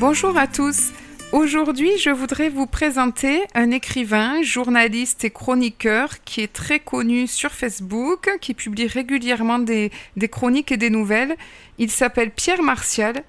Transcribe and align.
Bonjour 0.00 0.36
à 0.36 0.46
tous. 0.46 0.92
Aujourd'hui, 1.30 1.90
je 1.98 2.08
voudrais 2.08 2.48
vous 2.48 2.64
présenter 2.64 3.42
un 3.54 3.70
écrivain, 3.70 4.40
journaliste 4.40 5.24
et 5.24 5.30
chroniqueur 5.30 6.24
qui 6.24 6.40
est 6.40 6.50
très 6.50 6.80
connu 6.80 7.26
sur 7.26 7.50
Facebook, 7.50 8.30
qui 8.40 8.54
publie 8.54 8.86
régulièrement 8.86 9.58
des, 9.58 9.90
chroniques 10.30 10.72
et 10.72 10.78
des 10.78 10.88
nouvelles. 10.88 11.36
Il 11.76 11.90
s'appelle 11.90 12.30
Pierre 12.30 12.62
Martial. 12.62 13.24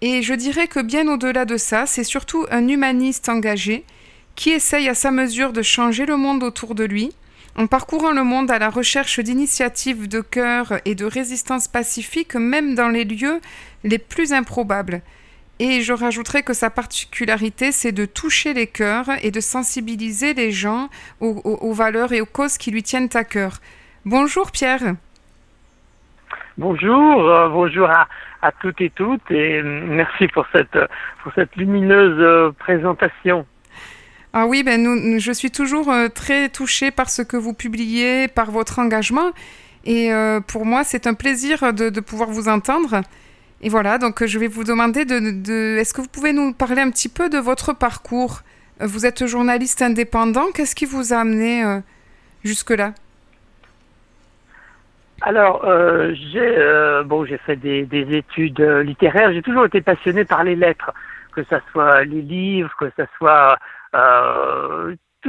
Et 0.00 0.22
je 0.22 0.34
dirais 0.34 0.66
que 0.66 0.80
bien 0.80 1.06
au-delà 1.06 1.44
de 1.44 1.56
ça, 1.56 1.86
c'est 1.86 2.02
surtout 2.02 2.46
un 2.50 2.66
humaniste 2.66 3.28
engagé 3.28 3.84
qui 4.34 4.50
essaye 4.50 4.88
à 4.88 4.94
sa 4.94 5.12
mesure 5.12 5.52
de 5.52 5.62
changer 5.62 6.04
le 6.04 6.16
monde 6.16 6.42
autour 6.42 6.74
de 6.74 6.82
lui, 6.82 7.12
en 7.54 7.68
parcourant 7.68 8.10
le 8.10 8.24
monde 8.24 8.50
à 8.50 8.58
la 8.58 8.70
recherche 8.70 9.20
d'initiatives 9.20 10.08
de 10.08 10.20
cœur 10.20 10.80
et 10.84 10.96
de 10.96 11.04
résistance 11.04 11.68
pacifique, 11.68 12.34
même 12.34 12.74
dans 12.74 12.88
les 12.88 13.04
lieux 13.04 13.40
les 13.84 13.98
plus 13.98 14.32
improbables. 14.32 15.00
Et 15.58 15.80
je 15.80 15.94
rajouterais 15.94 16.42
que 16.42 16.52
sa 16.52 16.68
particularité, 16.68 17.72
c'est 17.72 17.92
de 17.92 18.04
toucher 18.04 18.52
les 18.52 18.66
cœurs 18.66 19.06
et 19.22 19.30
de 19.30 19.40
sensibiliser 19.40 20.34
les 20.34 20.52
gens 20.52 20.90
aux, 21.20 21.72
valeurs 21.72 22.12
et 22.12 22.20
aux 22.20 22.26
causes 22.26 22.58
qui 22.58 22.70
lui 22.70 22.82
tiennent 22.82 23.08
à 23.14 23.24
cœur. 23.24 23.60
Bonjour 24.04 24.50
Pierre. 24.50 24.94
Bonjour, 26.58 27.20
euh, 27.28 27.48
bonjour 27.48 27.88
à, 27.88 28.52
toutes 28.60 28.80
et 28.80 28.90
toutes 28.90 29.30
et 29.30 29.62
merci 29.62 30.28
pour 30.28 30.46
cette, 30.52 30.78
pour 31.22 31.32
cette 31.34 31.54
lumineuse 31.56 32.18
euh, 32.18 32.50
présentation. 32.58 33.46
Ah 34.34 34.46
oui, 34.46 34.62
ben 34.62 34.82
nous, 34.82 35.18
je 35.18 35.32
suis 35.32 35.50
toujours 35.50 35.90
euh, 35.90 36.08
très 36.08 36.50
touchée 36.50 36.90
par 36.90 37.08
ce 37.08 37.22
que 37.22 37.38
vous 37.38 37.54
publiez, 37.54 38.28
par 38.28 38.50
votre 38.50 38.78
engagement. 38.78 39.32
Et 39.88 40.10
pour 40.48 40.66
moi, 40.66 40.82
c'est 40.82 41.06
un 41.06 41.14
plaisir 41.14 41.72
de, 41.72 41.90
de 41.90 42.00
pouvoir 42.00 42.28
vous 42.28 42.48
entendre. 42.48 43.02
Et 43.62 43.68
voilà, 43.68 43.98
donc 43.98 44.24
je 44.24 44.38
vais 44.38 44.48
vous 44.48 44.64
demander 44.64 45.04
de, 45.04 45.78
est-ce 45.78 45.94
que 45.94 46.02
vous 46.02 46.08
pouvez 46.08 46.32
nous 46.32 46.52
parler 46.52 46.82
un 46.82 46.90
petit 46.90 47.08
peu 47.08 47.30
de 47.30 47.38
votre 47.38 47.72
parcours? 47.72 48.40
Vous 48.80 49.06
êtes 49.06 49.26
journaliste 49.26 49.80
indépendant, 49.80 50.52
qu'est-ce 50.54 50.74
qui 50.74 50.84
vous 50.84 51.14
a 51.14 51.18
amené 51.18 51.64
euh, 51.64 51.78
jusque-là? 52.44 52.92
Alors, 55.22 55.64
euh, 55.64 56.12
j'ai 56.30 56.58
euh, 56.58 57.02
bon, 57.02 57.24
j'ai 57.24 57.38
fait 57.38 57.56
des, 57.56 57.86
études 57.90 58.60
littéraires. 58.60 59.32
J'ai 59.32 59.40
toujours 59.40 59.64
été 59.64 59.80
passionné 59.80 60.26
par 60.26 60.44
les 60.44 60.54
lettres, 60.54 60.92
que 61.32 61.42
ce 61.44 61.56
soit 61.72 62.04
les 62.04 62.20
livres, 62.20 62.70
que 62.78 62.90
ce 62.98 63.04
soit 63.16 63.56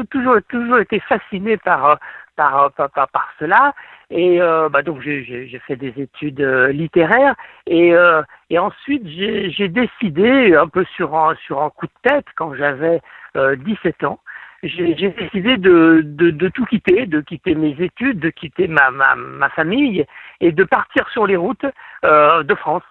toujours 0.09 0.37
toujours 0.49 0.79
été 0.79 0.99
fasciné 0.99 1.55
par 1.55 1.97
par, 2.35 2.71
par, 2.73 2.89
par 2.89 3.29
cela. 3.39 3.73
Et 4.09 4.41
euh, 4.41 4.69
bah 4.69 4.83
donc 4.83 5.01
j'ai 5.01 5.61
fait 5.67 5.75
des 5.75 5.93
études 6.01 6.39
euh, 6.39 6.71
littéraires 6.71 7.35
et, 7.65 7.93
euh, 7.93 8.21
et 8.49 8.57
ensuite 8.57 9.05
j'ai 9.05 9.67
décidé 9.67 10.55
un 10.55 10.67
peu 10.67 10.85
sur 10.95 11.13
un, 11.13 11.35
sur 11.45 11.61
un 11.61 11.69
coup 11.69 11.87
de 11.87 12.09
tête 12.09 12.25
quand 12.35 12.53
j'avais 12.55 13.01
17 13.35 14.05
ans, 14.05 14.19
j'ai 14.63 14.95
décidé 14.95 15.57
de, 15.57 16.01
de, 16.03 16.31
de, 16.31 16.47
tout 16.47 16.65
quitter, 16.65 17.05
de 17.05 17.21
quitter 17.21 17.53
mes 17.53 17.75
études, 17.79 18.19
de 18.19 18.29
quitter 18.29 18.67
ma, 18.67 18.89
ma, 18.89 19.13
ma 19.15 19.49
famille 19.49 20.05
et 20.41 20.51
de 20.51 20.63
partir 20.63 21.07
sur 21.09 21.27
les 21.27 21.35
routes 21.35 21.65
de 22.03 22.55
France. 22.55 22.81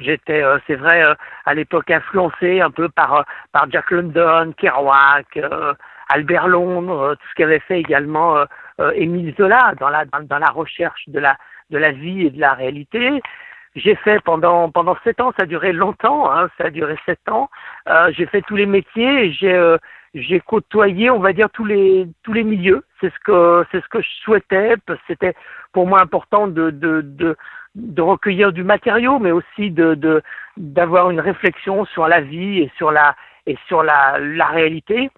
J'étais, 0.00 0.42
c'est 0.66 0.74
vrai, 0.74 1.04
à 1.44 1.54
l'époque 1.54 1.90
influencé 1.92 2.60
un 2.60 2.72
peu 2.72 2.88
par, 2.88 3.24
par 3.52 3.70
Jack 3.70 3.90
London, 3.92 4.52
Kerouac, 4.56 5.38
Albert 6.08 6.48
Londres, 6.48 7.16
tout 7.20 7.28
ce 7.28 7.34
qu'avait 7.34 7.60
fait 7.60 7.80
également 7.80 8.36
euh, 8.38 8.44
Émile 8.94 9.34
Zola 9.36 9.74
dans 9.80 9.88
la, 9.88 10.04
dans, 10.04 10.38
la 10.38 10.50
recherche 10.50 11.08
de 11.08 11.18
la, 11.18 11.36
de 11.70 11.78
la 11.78 11.92
vie 11.92 12.26
et 12.26 12.30
de 12.30 12.40
la 12.40 12.54
réalité. 12.54 13.20
J'ai 13.76 13.94
fait 13.96 14.20
pendant 14.22 14.70
pendant 14.70 14.96
sept 15.04 15.20
ans, 15.20 15.32
ça 15.36 15.44
a 15.44 15.46
duré 15.46 15.72
longtemps, 15.72 16.30
hein, 16.32 16.48
ça 16.58 16.64
a 16.64 16.70
duré 16.70 16.96
sept 17.06 17.28
ans. 17.28 17.48
Euh, 17.88 18.10
j'ai 18.16 18.26
fait 18.26 18.42
tous 18.42 18.56
les 18.56 18.66
métiers, 18.66 19.32
j'ai 19.32 19.52
euh, 19.52 19.76
j'ai 20.14 20.40
côtoyé, 20.40 21.10
on 21.10 21.20
va 21.20 21.32
dire 21.32 21.50
tous 21.50 21.64
les 21.64 22.08
tous 22.22 22.32
les 22.32 22.44
milieux. 22.44 22.84
C'est 23.00 23.12
ce 23.12 23.18
que 23.20 23.64
c'est 23.70 23.82
ce 23.82 23.88
que 23.88 24.00
je 24.00 24.08
souhaitais. 24.24 24.74
C'était 25.06 25.34
pour 25.72 25.86
moi 25.86 26.00
important 26.00 26.48
de 26.48 26.70
de, 26.70 27.02
de 27.02 27.36
de 27.74 28.02
recueillir 28.02 28.52
du 28.52 28.64
matériau, 28.64 29.18
mais 29.18 29.30
aussi 29.30 29.70
de 29.70 29.94
de 29.94 30.22
d'avoir 30.56 31.10
une 31.10 31.20
réflexion 31.20 31.84
sur 31.84 32.08
la 32.08 32.20
vie 32.20 32.60
et 32.60 32.72
sur 32.76 32.90
la 32.90 33.14
et 33.46 33.56
sur 33.68 33.82
la 33.82 34.18
la 34.18 34.46
réalité. 34.46 35.10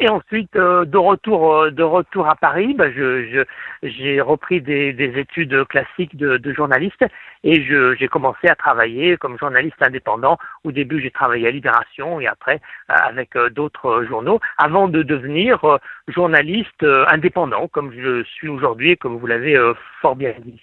Et 0.00 0.08
ensuite, 0.08 0.54
euh, 0.54 0.84
de 0.84 0.98
retour 0.98 1.52
euh, 1.52 1.70
de 1.70 1.82
retour 1.82 2.28
à 2.28 2.36
Paris, 2.36 2.74
bah, 2.74 2.90
je, 2.92 3.44
j'ai 3.82 4.20
repris 4.20 4.60
des, 4.60 4.92
des, 4.92 5.18
études 5.18 5.66
classiques 5.66 6.14
de, 6.16 6.36
de 6.36 6.52
journaliste 6.52 7.04
et 7.42 7.62
j'ai 7.62 8.08
commencé 8.08 8.48
à 8.48 8.54
travailler 8.54 9.16
comme 9.16 9.38
journaliste 9.38 9.80
indépendant. 9.80 10.36
Au 10.64 10.72
début, 10.72 11.00
j'ai 11.00 11.10
travaillé 11.10 11.48
à 11.48 11.50
Libération 11.50 12.20
et 12.20 12.26
après 12.26 12.60
euh, 12.90 12.94
avec 12.94 13.36
d'autres 13.52 14.04
journaux, 14.04 14.40
avant 14.58 14.88
de 14.88 15.02
devenir 15.02 15.78
journaliste 16.06 16.84
indépendant, 17.08 17.66
comme 17.68 17.92
je 17.92 18.22
suis 18.24 18.48
aujourd'hui 18.48 18.90
et 18.90 18.96
comme 18.96 19.16
vous 19.16 19.26
l'avez 19.26 19.58
fort 20.00 20.16
bien 20.16 20.34
dit. 20.44 20.60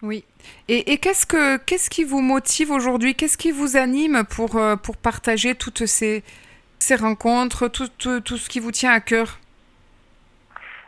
Oui. 0.00 0.24
Et, 0.68 0.92
et 0.92 0.98
qu'est-ce 0.98 1.26
que 1.26 1.58
qu'est-ce 1.58 1.90
qui 1.90 2.04
vous 2.04 2.20
motive 2.20 2.70
aujourd'hui? 2.70 3.14
Qu'est-ce 3.14 3.38
qui 3.38 3.50
vous 3.50 3.76
anime 3.76 4.24
pour 4.24 4.60
pour 4.82 4.96
partager 4.96 5.54
toutes 5.54 5.86
ces 5.86 6.22
ces 6.82 6.96
rencontres, 6.96 7.68
tout, 7.68 7.86
tout, 7.98 8.36
ce 8.36 8.48
qui 8.48 8.60
vous 8.60 8.72
tient 8.72 8.92
à 8.92 9.00
cœur 9.00 9.38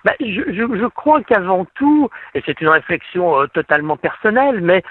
ben, 0.05 0.13
je, 0.21 0.43
je, 0.53 0.87
crois 0.89 1.23
qu'avant 1.23 1.67
tout, 1.77 2.11
et 2.35 2.43
c'est 2.45 2.61
une 2.61 2.69
réflexion 2.69 3.41
euh, 3.41 3.47
totalement 3.47 3.97
personnelle, 3.97 4.61
mais 4.61 4.83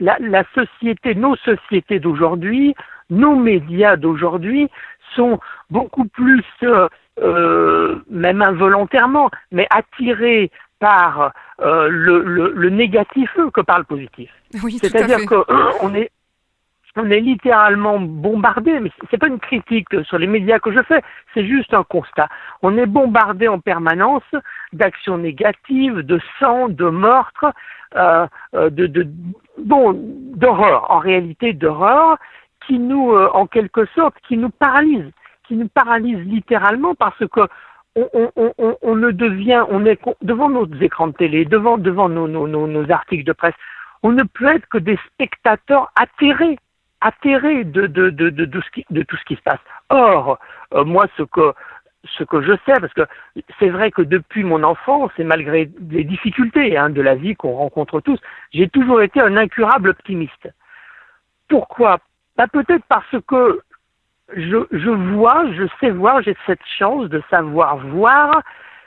la, 0.00 0.16
la 0.20 0.44
société, 0.54 1.14
nos 1.14 1.36
sociétés 1.36 2.00
d'aujourd'hui, 2.00 2.74
nos 3.10 3.34
médias 3.36 3.96
d'aujourd'hui 3.96 4.70
sont 5.14 5.40
beaucoup 5.68 6.06
plus, 6.06 6.44
euh, 6.62 6.88
euh, 7.20 8.02
même 8.08 8.40
involontairement, 8.40 9.30
mais 9.52 9.66
attirés 9.68 10.50
par 10.78 11.32
le, 11.58 12.22
le, 12.22 12.52
le, 12.54 12.70
négatif 12.70 13.28
que 13.52 13.60
par 13.60 13.78
le 13.78 13.84
positif. 13.84 14.30
Oui, 14.62 14.78
C'est-à-dire 14.80 15.26
qu'on 15.26 15.92
est 15.92 16.10
on 16.98 17.10
est 17.10 17.20
littéralement 17.20 18.00
bombardé, 18.00 18.80
mais 18.80 18.90
c'est 19.10 19.18
pas 19.18 19.28
une 19.28 19.38
critique 19.38 19.88
sur 20.04 20.18
les 20.18 20.26
médias 20.26 20.58
que 20.58 20.72
je 20.72 20.82
fais, 20.82 21.02
c'est 21.34 21.46
juste 21.46 21.72
un 21.72 21.84
constat. 21.84 22.28
On 22.62 22.76
est 22.76 22.86
bombardé 22.86 23.48
en 23.48 23.60
permanence 23.60 24.30
d'actions 24.72 25.18
négatives, 25.18 26.00
de 26.00 26.20
sang, 26.38 26.68
de 26.68 26.88
meurtres, 26.88 27.52
euh, 27.96 28.26
euh, 28.54 28.70
de, 28.70 28.86
de 28.86 29.06
bon 29.58 29.94
d'horreur, 30.34 30.90
en 30.90 30.98
réalité 30.98 31.52
d'horreur, 31.52 32.18
qui 32.66 32.78
nous, 32.78 33.12
euh, 33.12 33.30
en 33.32 33.46
quelque 33.46 33.86
sorte, 33.94 34.14
qui 34.26 34.36
nous 34.36 34.50
paralyse, 34.50 35.10
qui 35.46 35.54
nous 35.54 35.68
paralyse 35.68 36.18
littéralement 36.26 36.94
parce 36.94 37.26
que 37.32 37.40
on, 37.96 38.30
on, 38.36 38.52
on, 38.58 38.76
on 38.82 38.94
ne 38.94 39.10
devient, 39.10 39.64
on 39.70 39.84
est 39.86 39.98
devant 40.22 40.50
nos 40.50 40.66
écrans 40.80 41.08
de 41.08 41.12
télé, 41.14 41.44
devant 41.44 41.78
devant 41.78 42.08
nos, 42.08 42.28
nos, 42.28 42.46
nos, 42.46 42.66
nos 42.66 42.90
articles 42.92 43.24
de 43.24 43.32
presse, 43.32 43.54
on 44.02 44.12
ne 44.12 44.22
peut 44.22 44.46
être 44.46 44.68
que 44.68 44.78
des 44.78 44.98
spectateurs 45.12 45.90
atterrés 45.96 46.58
atterré 47.00 47.64
de, 47.64 47.86
tout 47.86 49.16
ce 49.16 49.24
qui 49.24 49.36
se 49.36 49.42
passe. 49.42 49.60
Or, 49.90 50.38
euh, 50.74 50.84
moi, 50.84 51.06
ce 51.16 51.22
que, 51.22 51.52
je 52.42 52.52
sais, 52.66 52.80
parce 52.80 52.92
que 52.92 53.06
c'est 53.58 53.68
vrai 53.68 53.90
que 53.90 54.02
depuis 54.02 54.44
mon 54.44 54.62
enfance, 54.62 55.10
et 55.18 55.24
malgré 55.24 55.70
les 55.90 56.04
difficultés 56.04 56.76
hein, 56.76 56.90
de 56.90 57.00
la 57.00 57.14
vie 57.14 57.36
qu'on 57.36 57.52
rencontre 57.52 58.00
tous, 58.00 58.20
j'ai 58.52 58.68
toujours 58.68 59.02
été 59.02 59.20
un 59.20 59.36
incurable 59.36 59.90
optimiste. 59.90 60.48
Pourquoi? 61.48 61.98
Bah, 62.36 62.46
Peut-être 62.46 62.84
parce 62.88 63.16
que 63.26 63.60
je 64.36 64.90
vois, 64.90 65.44
je 65.52 65.64
sais 65.80 65.90
voir, 65.90 66.22
j'ai 66.22 66.36
cette 66.46 66.64
chance 66.78 67.08
de 67.08 67.22
savoir 67.30 67.78
voir 67.78 68.42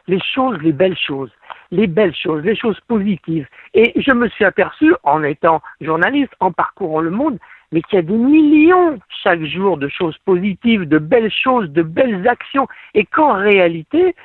les 0.08 0.20
choses, 0.20 0.58
les 0.62 0.72
belles 0.72 0.98
choses, 0.98 1.32
les 1.72 1.88
belles 1.88 2.16
choses, 2.16 2.44
les 2.44 2.56
choses 2.56 2.80
positives. 2.82 3.48
Et 3.74 3.94
je 4.00 4.12
me 4.12 4.28
suis 4.30 4.46
aperçu, 4.46 4.94
en 5.04 5.24
étant 5.24 5.62
journaliste, 5.80 6.34
en 6.40 6.52
parcourant 6.52 7.02
le 7.02 7.10
monde, 7.12 7.40
mais 7.72 7.82
qu'il 7.82 7.96
y 7.98 8.00
a 8.00 8.04
des 8.04 8.14
millions 8.14 9.00
chaque 9.24 9.44
jour 9.44 9.78
de 9.78 9.88
choses 9.88 10.18
positives, 10.26 10.88
de 10.88 10.98
belles 10.98 11.32
choses, 11.32 11.70
de 11.70 11.84
belles 11.84 12.28
actions, 12.28 12.68
et 12.94 13.06
qu'en 13.06 13.34
réalité, 13.34 14.16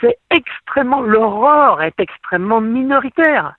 c'est 0.00 0.18
extrêmement, 0.30 1.00
l'horreur 1.00 1.82
est 1.82 1.98
extrêmement 1.98 2.60
minoritaire. 2.60 3.54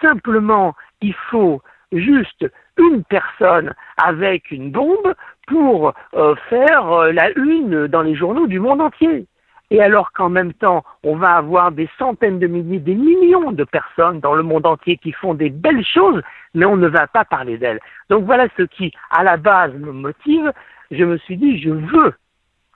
Simplement, 0.00 0.74
il 1.00 1.14
faut 1.30 1.60
juste 1.92 2.46
une 2.76 3.02
personne 3.04 3.74
avec 3.96 4.50
une 4.50 4.70
bombe 4.70 5.14
pour 5.46 5.92
euh, 6.14 6.34
faire 6.48 6.92
euh, 6.92 7.12
la 7.12 7.30
une 7.36 7.86
dans 7.86 8.02
les 8.02 8.14
journaux 8.14 8.46
du 8.46 8.60
monde 8.60 8.80
entier. 8.80 9.26
Et 9.70 9.82
alors 9.82 10.12
qu'en 10.12 10.30
même 10.30 10.52
temps, 10.54 10.84
on 11.02 11.16
va 11.16 11.32
avoir 11.32 11.72
des 11.72 11.88
centaines 11.98 12.38
de 12.38 12.46
milliers, 12.46 12.78
des 12.78 12.94
millions 12.94 13.52
de 13.52 13.64
personnes 13.64 14.20
dans 14.20 14.34
le 14.34 14.42
monde 14.42 14.66
entier 14.66 14.96
qui 14.96 15.12
font 15.12 15.34
des 15.34 15.50
belles 15.50 15.84
choses, 15.84 16.22
mais 16.54 16.64
on 16.64 16.76
ne 16.76 16.88
va 16.88 17.06
pas 17.06 17.24
parler 17.24 17.58
d'elles. 17.58 17.80
Donc 18.08 18.24
voilà 18.24 18.46
ce 18.56 18.62
qui, 18.62 18.92
à 19.10 19.22
la 19.22 19.36
base, 19.36 19.74
me 19.74 19.92
motive. 19.92 20.52
Je 20.90 21.04
me 21.04 21.18
suis 21.18 21.36
dit, 21.36 21.60
je 21.60 21.70
veux 21.70 22.14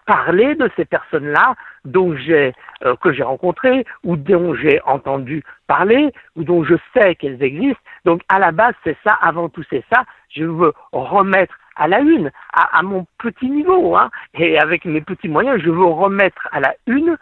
parler 0.07 0.55
de 0.55 0.69
ces 0.77 0.85
personnes-là 0.85 1.55
dont 1.85 2.15
j'ai 2.17 2.53
euh, 2.85 2.97
que 2.97 3.13
j'ai 3.13 3.23
rencontrées 3.23 3.85
ou 4.05 4.17
dont 4.17 4.55
j'ai 4.55 4.81
entendu 4.85 5.45
parler 5.67 6.13
ou 6.37 6.45
dont 6.45 6.65
je 6.65 6.75
sais 6.95 7.15
qu'elles 7.15 7.43
existent. 7.43 7.81
Donc 8.05 8.23
à 8.29 8.39
la 8.39 8.53
base 8.53 8.75
c'est 8.85 8.97
ça, 9.05 9.15
avant 9.21 9.49
tout 9.49 9.63
c'est 9.71 9.85
ça. 9.93 10.03
Je 10.29 10.45
veux 10.45 10.73
remettre 10.93 11.55
à 11.77 11.89
la 11.89 12.01
une, 12.01 12.31
à, 12.53 12.83
mon 12.83 13.07
petit 13.19 13.49
niveau, 13.49 13.97
hein, 13.97 14.11
et 14.35 14.59
avec 14.59 14.85
mes 14.85 15.01
petits 15.01 15.29
moyens, 15.29 15.61
je 15.63 15.71
veux 15.71 15.85
remettre 15.85 16.49
à 16.53 16.61
la 16.61 16.75
une 16.87 17.17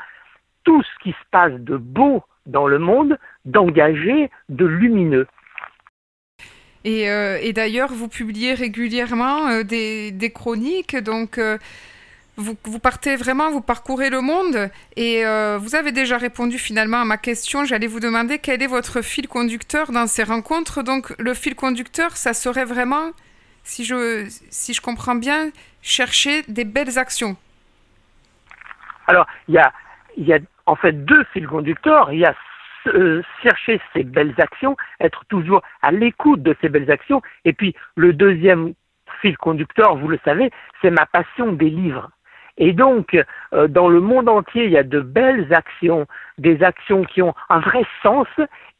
tout 0.65 0.83
ce 0.83 1.03
qui 1.03 1.11
se 1.11 1.25
passe 1.31 1.53
de 1.53 1.77
beau 1.77 2.23
dans 2.47 2.67
le 2.67 2.79
monde, 2.79 3.19
d'engagé, 3.45 4.31
de 4.49 4.67
lumineux. 4.67 5.27
Et, 6.85 7.11
euh, 7.11 7.53
d'ailleurs, 7.53 7.93
vous 7.93 8.09
publiez 8.09 8.55
régulièrement 8.55 9.49
euh, 9.49 9.63
des, 9.63 10.33
chroniques, 10.35 10.97
donc 10.97 11.39
vous, 12.41 12.79
partez 12.79 13.17
vraiment, 13.17 13.51
vous 13.51 13.61
parcourez 13.61 14.11
le 14.11 14.21
monde 14.21 14.71
et 14.97 15.25
euh, 15.25 15.59
vous 15.59 15.75
avez 15.75 15.93
déjà 15.93 16.17
répondu 16.17 16.59
finalement 16.59 17.01
à 17.01 17.05
ma 17.05 17.19
question. 17.19 17.65
J'allais 17.65 17.87
vous 17.87 18.01
demander 18.01 18.39
quel 18.39 18.63
est 18.63 18.67
votre 18.67 19.03
fil 19.03 19.29
conducteur 19.29 19.93
dans 19.93 20.07
ces 20.07 20.23
rencontres. 20.23 20.83
Donc 20.83 21.15
le 21.19 21.35
fil 21.35 21.55
conducteur, 21.55 22.17
ça 22.17 22.33
serait 22.33 22.65
vraiment, 22.65 23.11
si 23.65 23.85
je, 23.85 24.81
comprends 24.81 25.15
bien, 25.15 25.51
chercher 25.83 26.43
des 26.49 26.65
belles 26.65 26.99
actions. 26.99 27.37
Alors 29.07 29.27
il 29.49 29.55
y 29.55 29.59
a, 29.59 29.73
il 30.17 30.27
y 30.27 30.33
a 30.33 30.39
en 30.67 30.77
fait 30.77 31.05
deux 31.05 31.25
fils 31.33 31.47
conducteurs. 31.47 32.13
Il 32.13 32.21
y 32.21 32.25
a 32.25 32.35
euh, 32.87 33.23
chercher 33.43 33.81
ces 33.93 34.05
belles 34.05 34.35
actions, 34.39 34.77
être 35.01 35.25
toujours 35.29 35.63
à 35.83 35.91
l'écoute 35.91 36.43
de 36.43 36.57
ces 36.61 36.69
belles 36.69 36.91
actions. 36.91 37.21
Et 37.45 37.53
puis 37.53 37.75
le 37.97 38.13
deuxième 38.13 38.75
fil 39.21 39.37
conducteur, 39.37 39.97
vous 39.97 40.09
le 40.09 40.19
savez, 40.25 40.51
c'est 40.81 40.91
ma 40.91 41.07
passion 41.07 41.53
des 41.53 41.71
livres. 41.71 42.11
Et 42.57 42.73
donc, 42.73 43.17
euh, 43.55 43.69
dans 43.69 43.89
le 43.89 44.01
monde 44.01 44.29
entier, 44.29 44.67
il 44.67 44.71
y 44.71 44.77
a 44.77 44.83
de 44.83 45.01
belles 45.01 45.53
actions, 45.53 46.07
des 46.39 46.63
actions 46.63 47.05
qui 47.05 47.23
ont 47.23 47.35
un 47.49 47.61
vrai 47.61 47.85
sens 48.03 48.29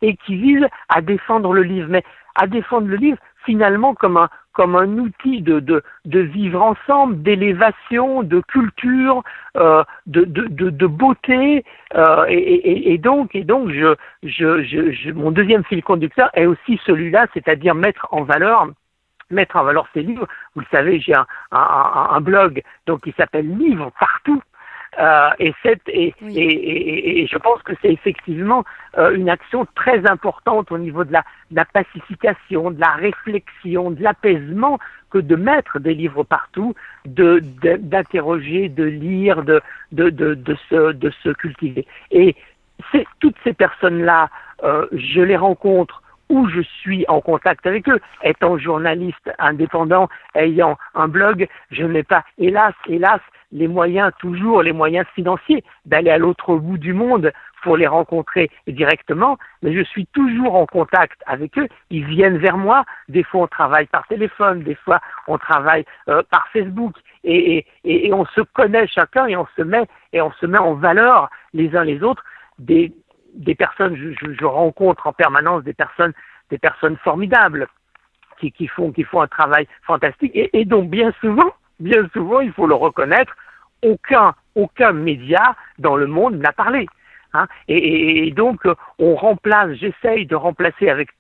et 0.03 0.17
qui 0.17 0.37
visent 0.37 0.67
à 0.89 1.01
défendre 1.01 1.53
le 1.53 1.63
livre. 1.63 1.89
Mais 1.91 2.05
à 2.35 2.47
défendre 2.47 2.89
le 2.89 2.97
livre, 2.97 3.19
finalement, 3.45 3.95
comme 3.95 4.17
un, 4.17 4.29
comme 4.53 4.77
un 4.77 4.99
outil 4.99 5.43
de, 5.43 5.61
de, 5.61 5.83
de 6.05 6.21
vivre 6.21 6.61
ensemble, 6.63 7.23
d'élévation, 7.23 8.23
de 8.23 8.41
culture, 8.41 9.23
euh, 9.57 9.83
de, 10.07 10.25
de, 10.25 10.71
de, 10.71 10.87
beauté. 10.87 11.65
Euh, 11.95 12.27
et, 12.29 12.37
et, 12.37 12.93
et, 12.93 12.99
donc, 12.99 13.35
et 13.35 13.45
donc 13.45 13.71
je, 13.71 13.95
je, 14.23 14.63
je, 14.63 15.11
mon 15.13 15.31
deuxième 15.31 15.65
fil 15.65 15.83
conducteur 15.83 16.31
est 16.35 16.47
aussi 16.47 16.81
celui-là, 16.85 17.27
c'est-à-dire 17.33 17.75
mettre 17.75 18.09
en 18.11 18.23
valeur 18.23 18.69
mettre 19.31 19.57
en 19.57 19.63
valeur 19.63 19.87
ces 19.95 20.03
livres. 20.03 20.27
Vous 20.55 20.61
le 20.61 20.67
savez, 20.73 20.99
j'ai 21.01 21.15
un, 21.15 21.27
un, 21.53 22.09
un, 22.11 22.21
blog 22.21 22.63
donc 22.87 23.03
qui 23.03 23.15
s'appelle 23.17 23.49
Livres 23.57 23.93
partout. 23.99 24.43
Euh, 24.99 25.31
et, 25.39 25.55
cette, 25.63 25.89
et, 25.89 26.15
et, 26.29 27.23
et, 27.23 27.27
je 27.27 27.39
pense 27.39 27.63
que 27.63 27.73
c'est 27.81 27.93
effectivement 27.93 28.65
euh, 28.99 29.15
une 29.15 29.31
action 29.31 29.67
très 29.77 30.05
importante 30.11 30.73
au 30.73 30.79
niveau 30.79 31.05
de 31.05 31.13
la, 31.13 31.23
de 31.51 31.57
la 31.57 31.65
pacification, 31.65 32.73
de 32.73 32.81
la 32.81 32.93
réflexion, 32.95 33.93
de 33.93 34.03
l'apaisement 34.03 34.81
que 35.11 35.19
de 35.19 35.37
mettre 35.37 35.79
des 35.79 35.95
livres 35.95 36.25
partout, 36.25 36.75
de 37.05 37.41
d'interroger, 37.41 38.69
de, 38.69 38.85
lire, 38.85 39.45
de, 39.45 39.61
de, 39.93 40.11
de, 40.11 40.35
de, 40.35 40.57
se, 40.69 40.93
de 40.93 41.11
se 41.23 41.31
cultiver. 41.31 41.87
Et 42.11 42.35
toutes 43.21 43.37
ces 43.45 43.53
personnes-là, 43.53 44.29
euh, 44.65 44.87
je 44.93 45.21
les 45.21 45.37
rencontre 45.37 46.03
où 46.31 46.49
je 46.49 46.61
suis 46.61 47.05
en 47.09 47.21
contact 47.21 47.67
avec 47.67 47.89
eux. 47.89 48.01
Étant 48.23 48.57
journaliste 48.57 49.31
indépendant, 49.39 50.09
ayant 50.35 50.79
un 50.95 51.09
blog, 51.09 51.49
je 51.71 51.85
n'ai 51.85 52.05
pas, 52.05 52.25
hélas, 52.39 52.75
hélas, 52.89 53.21
les 53.53 53.69
moyens, 53.69 54.13
toujours 54.19 54.63
les 54.63 54.73
moyens 54.73 55.07
financiers 55.15 55.65
d'aller 55.85 56.11
à 56.11 56.19
l'autre 56.19 56.57
bout 56.57 56.79
du 56.79 56.93
monde 56.93 57.33
pour 57.63 57.77
les 57.77 57.87
rencontrer 57.87 58.51
directement, 58.67 59.39
mais 59.63 59.75
je 59.75 59.83
suis 59.83 60.07
toujours 60.07 60.55
en 60.55 60.67
contact 60.67 61.21
avec 61.27 61.59
eux. 61.59 61.69
Ils 61.91 62.07
viennent 62.07 62.39
vers 62.39 62.57
moi. 62.57 62.85
Des 63.09 63.23
fois, 63.23 63.43
on 63.43 63.47
travaille 63.47 63.87
par 63.87 64.07
téléphone, 64.07 64.63
des 64.63 64.75
fois, 64.75 65.01
on 65.27 65.39
travaille 65.39 65.85
euh, 66.09 66.23
par 66.31 66.49
Facebook, 66.53 66.95
et, 67.23 67.67
on 68.13 68.25
se 68.27 68.41
connaît 68.41 68.87
chacun 68.87 69.27
et 69.27 69.37
on 69.37 69.47
se 69.57 69.63
met 69.63 69.87
et 70.13 70.23
on 70.23 70.33
se 70.33 70.47
met 70.47 70.59
en 70.59 70.75
valeur 70.75 71.29
les 71.53 71.77
uns 71.77 71.85
les 71.85 72.03
autres. 72.03 72.25
Des, 72.59 72.93
personnes, 73.59 73.97
je, 73.97 74.45
rencontre 74.45 75.07
en 75.07 75.13
permanence 75.13 75.63
des 75.65 75.75
personnes, 75.75 76.13
des 76.51 76.59
personnes 76.59 76.97
formidables 76.97 77.69
qui, 78.39 78.67
font, 78.69 78.91
qui 78.91 79.05
font 79.05 79.21
un 79.21 79.29
travail 79.29 79.69
fantastique 79.83 80.33
et, 80.35 80.49
et 80.59 80.65
dont 80.65 80.83
bien 80.83 81.13
souvent, 81.21 81.53
bien 81.79 82.09
souvent, 82.15 82.41
il 82.41 82.53
faut 82.53 82.67
le 82.67 82.75
reconnaître, 82.75 83.35
aucun, 83.83 84.35
aucun 84.55 84.93
média 84.93 85.55
dans 85.79 85.97
le 85.97 86.07
monde 86.07 86.37
n'a 86.37 86.53
parlé. 86.53 86.87
Hein. 87.33 87.47
Et, 87.69 88.27
et, 88.27 88.31
donc, 88.33 88.67
on 88.99 89.15
remplace, 89.15 89.73
j'essaye 89.75 90.27
de 90.27 90.35
remplacer 90.35 90.89
avec 90.89 91.11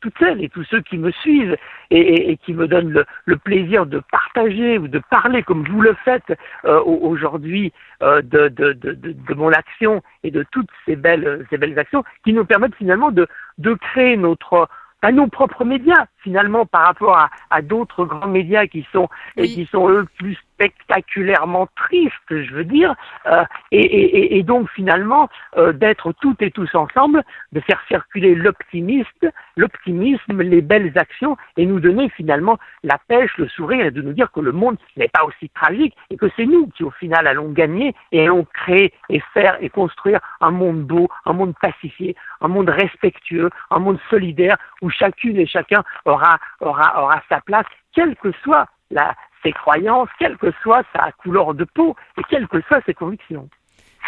toutes 0.00 0.18
celles 0.18 0.42
et 0.42 0.48
tous 0.48 0.64
ceux 0.64 0.80
qui 0.80 0.98
me 0.98 1.10
suivent 1.10 1.56
et, 1.90 2.30
et, 2.30 2.36
qui 2.38 2.54
me 2.54 2.66
donnent 2.66 3.04
le, 3.24 3.36
plaisir 3.36 3.86
de 3.86 4.00
partager 4.10 4.78
ou 4.78 4.88
de 4.88 5.00
parler 5.10 5.42
comme 5.42 5.66
vous 5.68 5.82
le 5.82 5.94
faites 6.04 6.32
euh, 6.64 6.80
aujourd'hui 6.82 7.72
euh, 8.02 8.22
de, 8.22 8.48
de, 8.48 8.72
de, 8.72 8.92
de, 8.92 9.34
mon 9.34 9.52
action 9.52 10.02
et 10.22 10.30
de 10.30 10.44
toutes 10.50 10.70
ces 10.86 10.96
belles, 10.96 11.46
ces 11.50 11.58
belles 11.58 11.78
actions 11.78 12.04
qui 12.24 12.32
nous 12.32 12.44
permettent 12.44 12.74
finalement 12.76 13.10
de, 13.10 13.26
de 13.58 13.74
créer 13.74 14.16
notre 14.16 14.68
à 15.02 15.12
nos 15.12 15.28
propres 15.28 15.64
médias 15.64 16.06
finalement 16.18 16.66
par 16.66 16.84
rapport 16.84 17.16
à, 17.16 17.30
à 17.48 17.62
d'autres 17.62 18.04
grands 18.04 18.28
médias 18.28 18.66
qui 18.66 18.86
sont 18.92 19.08
et 19.36 19.46
qui 19.46 19.66
sont 19.66 19.88
eux 19.88 20.06
plus 20.18 20.38
spectaculairement 20.60 21.68
tristes, 21.74 22.12
je 22.28 22.54
veux 22.54 22.64
dire, 22.64 22.94
euh, 23.26 23.44
et, 23.72 23.80
et, 23.80 24.38
et, 24.38 24.42
donc 24.42 24.68
finalement 24.70 25.28
euh, 25.56 25.72
d'être 25.72 26.12
toutes 26.20 26.42
et 26.42 26.50
tous 26.50 26.74
ensemble, 26.74 27.22
de 27.52 27.60
faire 27.60 27.80
circuler 27.88 28.34
l'optimisme, 28.34 29.30
l'optimisme, 29.56 30.42
les 30.42 30.60
belles 30.60 30.92
actions, 30.96 31.36
et 31.56 31.64
nous 31.64 31.80
donner 31.80 32.10
finalement 32.10 32.58
la 32.82 32.98
pêche, 33.08 33.36
le 33.38 33.48
sourire, 33.48 33.86
et 33.86 33.90
de 33.90 34.02
nous 34.02 34.12
dire 34.12 34.30
que 34.32 34.40
le 34.40 34.52
monde 34.52 34.76
n'est 34.96 35.08
pas 35.08 35.24
aussi 35.24 35.48
tragique 35.48 35.96
et 36.10 36.16
que 36.16 36.26
c'est 36.36 36.46
nous 36.46 36.66
qui 36.68 36.84
au 36.84 36.90
final 36.90 37.26
allons 37.26 37.50
gagner 37.52 37.94
et 38.12 38.24
allons 38.24 38.46
créer 38.52 38.92
et 39.08 39.20
faire 39.32 39.56
et 39.60 39.70
construire 39.70 40.20
un 40.40 40.50
monde 40.50 40.82
beau, 40.82 41.08
un 41.24 41.32
monde 41.32 41.54
pacifié, 41.60 42.16
un 42.42 42.48
monde 42.48 42.68
respectueux, 42.68 43.48
un 43.70 43.78
monde 43.78 43.98
solidaire 44.10 44.56
où 44.82 44.90
chacune 44.90 45.38
et 45.38 45.46
chacun 45.46 45.82
aura 46.04 46.38
aura 46.60 47.02
aura 47.02 47.22
sa 47.28 47.40
place, 47.40 47.66
quelle 47.92 48.14
que 48.16 48.32
soit 48.42 48.66
la, 48.90 49.14
ses 49.42 49.52
croyances, 49.52 50.08
quelle 50.18 50.36
que 50.36 50.52
soit 50.62 50.82
sa 50.94 51.12
couleur 51.12 51.54
de 51.54 51.64
peau 51.64 51.96
et 52.18 52.22
quelles 52.28 52.48
que 52.48 52.60
soient 52.62 52.80
ses 52.86 52.94
convictions. 52.94 53.48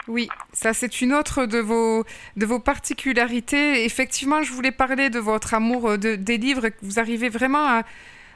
Oui, 0.09 0.29
ça 0.53 0.73
c'est 0.73 1.01
une 1.01 1.12
autre 1.12 1.47
de 1.47 1.59
vos, 1.59 2.05
de 2.37 2.47
vos 2.47 2.59
particularités. 2.59 3.85
Effectivement, 3.85 4.43
je 4.43 4.53
voulais 4.53 4.73
parler 4.73 5.11
de 5.11 5.21
votre 5.21 5.55
amour 5.55 5.97
de, 5.97 6.17
des 6.17 6.39
livres 6.39 6.69
vous 6.83 6.99
arrivez 6.99 7.29
vraiment 7.29 7.67
à, 7.67 7.83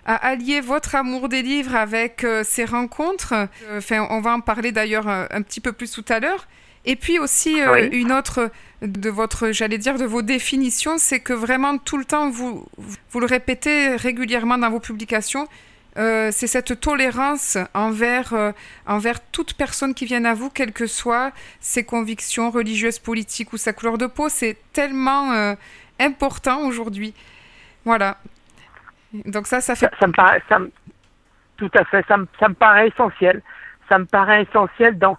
à 0.07 0.15
allier 0.29 0.61
votre 0.61 0.95
amour 0.95 1.29
des 1.29 1.43
livres 1.43 1.75
avec 1.75 2.25
euh, 2.25 2.43
ces 2.45 2.65
rencontres. 2.65 3.33
Euh, 3.33 3.79
enfin, 3.79 4.07
on 4.11 4.21
va 4.21 4.33
en 4.33 4.41
parler 4.41 4.73
d'ailleurs 4.73 5.09
euh, 5.09 5.27
un 5.31 5.43
petit 5.43 5.61
peu 5.61 5.73
plus 5.73 5.91
tout 5.91 6.05
à 6.09 6.21
l'heure. 6.21 6.47
Et 6.89 6.95
puis 6.95 7.19
aussi 7.19 7.57
une 7.91 8.13
autre 8.13 8.49
de 8.81 9.11
votre, 9.11 9.51
j'allais 9.51 9.77
dire, 9.77 9.99
de 9.99 10.05
vos 10.05 10.23
définitions, 10.23 10.99
c'est 10.99 11.19
que 11.19 11.33
vraiment 11.33 11.79
tout 11.79 11.97
le 11.97 12.05
temps 12.05 12.31
vous, 12.31 12.65
vous 12.79 13.19
le 13.19 13.27
répétez 13.27 13.97
régulièrement 13.97 14.57
dans 14.57 14.71
vos 14.71 14.79
publications, 14.79 15.49
euh, 15.97 16.29
c'est 16.31 16.47
cette 16.47 16.79
tolérance 16.81 17.57
envers, 17.73 18.35
euh, 18.35 18.53
envers 18.87 19.19
toute 19.31 19.55
personne 19.55 19.95
qui 19.95 20.05
vient 20.05 20.25
à 20.27 20.35
vous, 20.35 20.51
quelles 20.51 20.73
que 20.73 20.87
soient 20.87 21.31
ses 21.61 21.85
convictions 21.85 22.51
religieuses, 22.51 22.99
politiques 22.99 23.53
ou 23.53 23.57
sa 23.57 23.73
couleur 23.73 23.97
de 23.97 24.07
peau. 24.07 24.29
C'est 24.29 24.59
tellement 24.73 25.33
euh, 25.33 25.55
important 25.99 26.67
aujourd'hui. 26.67 27.15
Voilà. 27.85 28.19
Donc 29.25 29.47
ça, 29.47 29.61
ça 29.61 29.75
fait... 29.75 29.91
Ça, 29.99 30.07
me 30.07 30.13
paraît... 30.13 30.43
Ça 30.49 30.59
tout 31.57 31.71
à 31.75 31.85
fait. 31.85 32.05
Ça 32.07 32.19
me, 32.19 32.27
ça 32.39 32.49
me 32.49 32.55
paraît 32.55 32.89
essentiel. 32.89 33.41
Ça 33.89 33.99
me 33.99 34.05
paraît 34.05 34.43
essentiel 34.43 34.99
dans, 34.99 35.17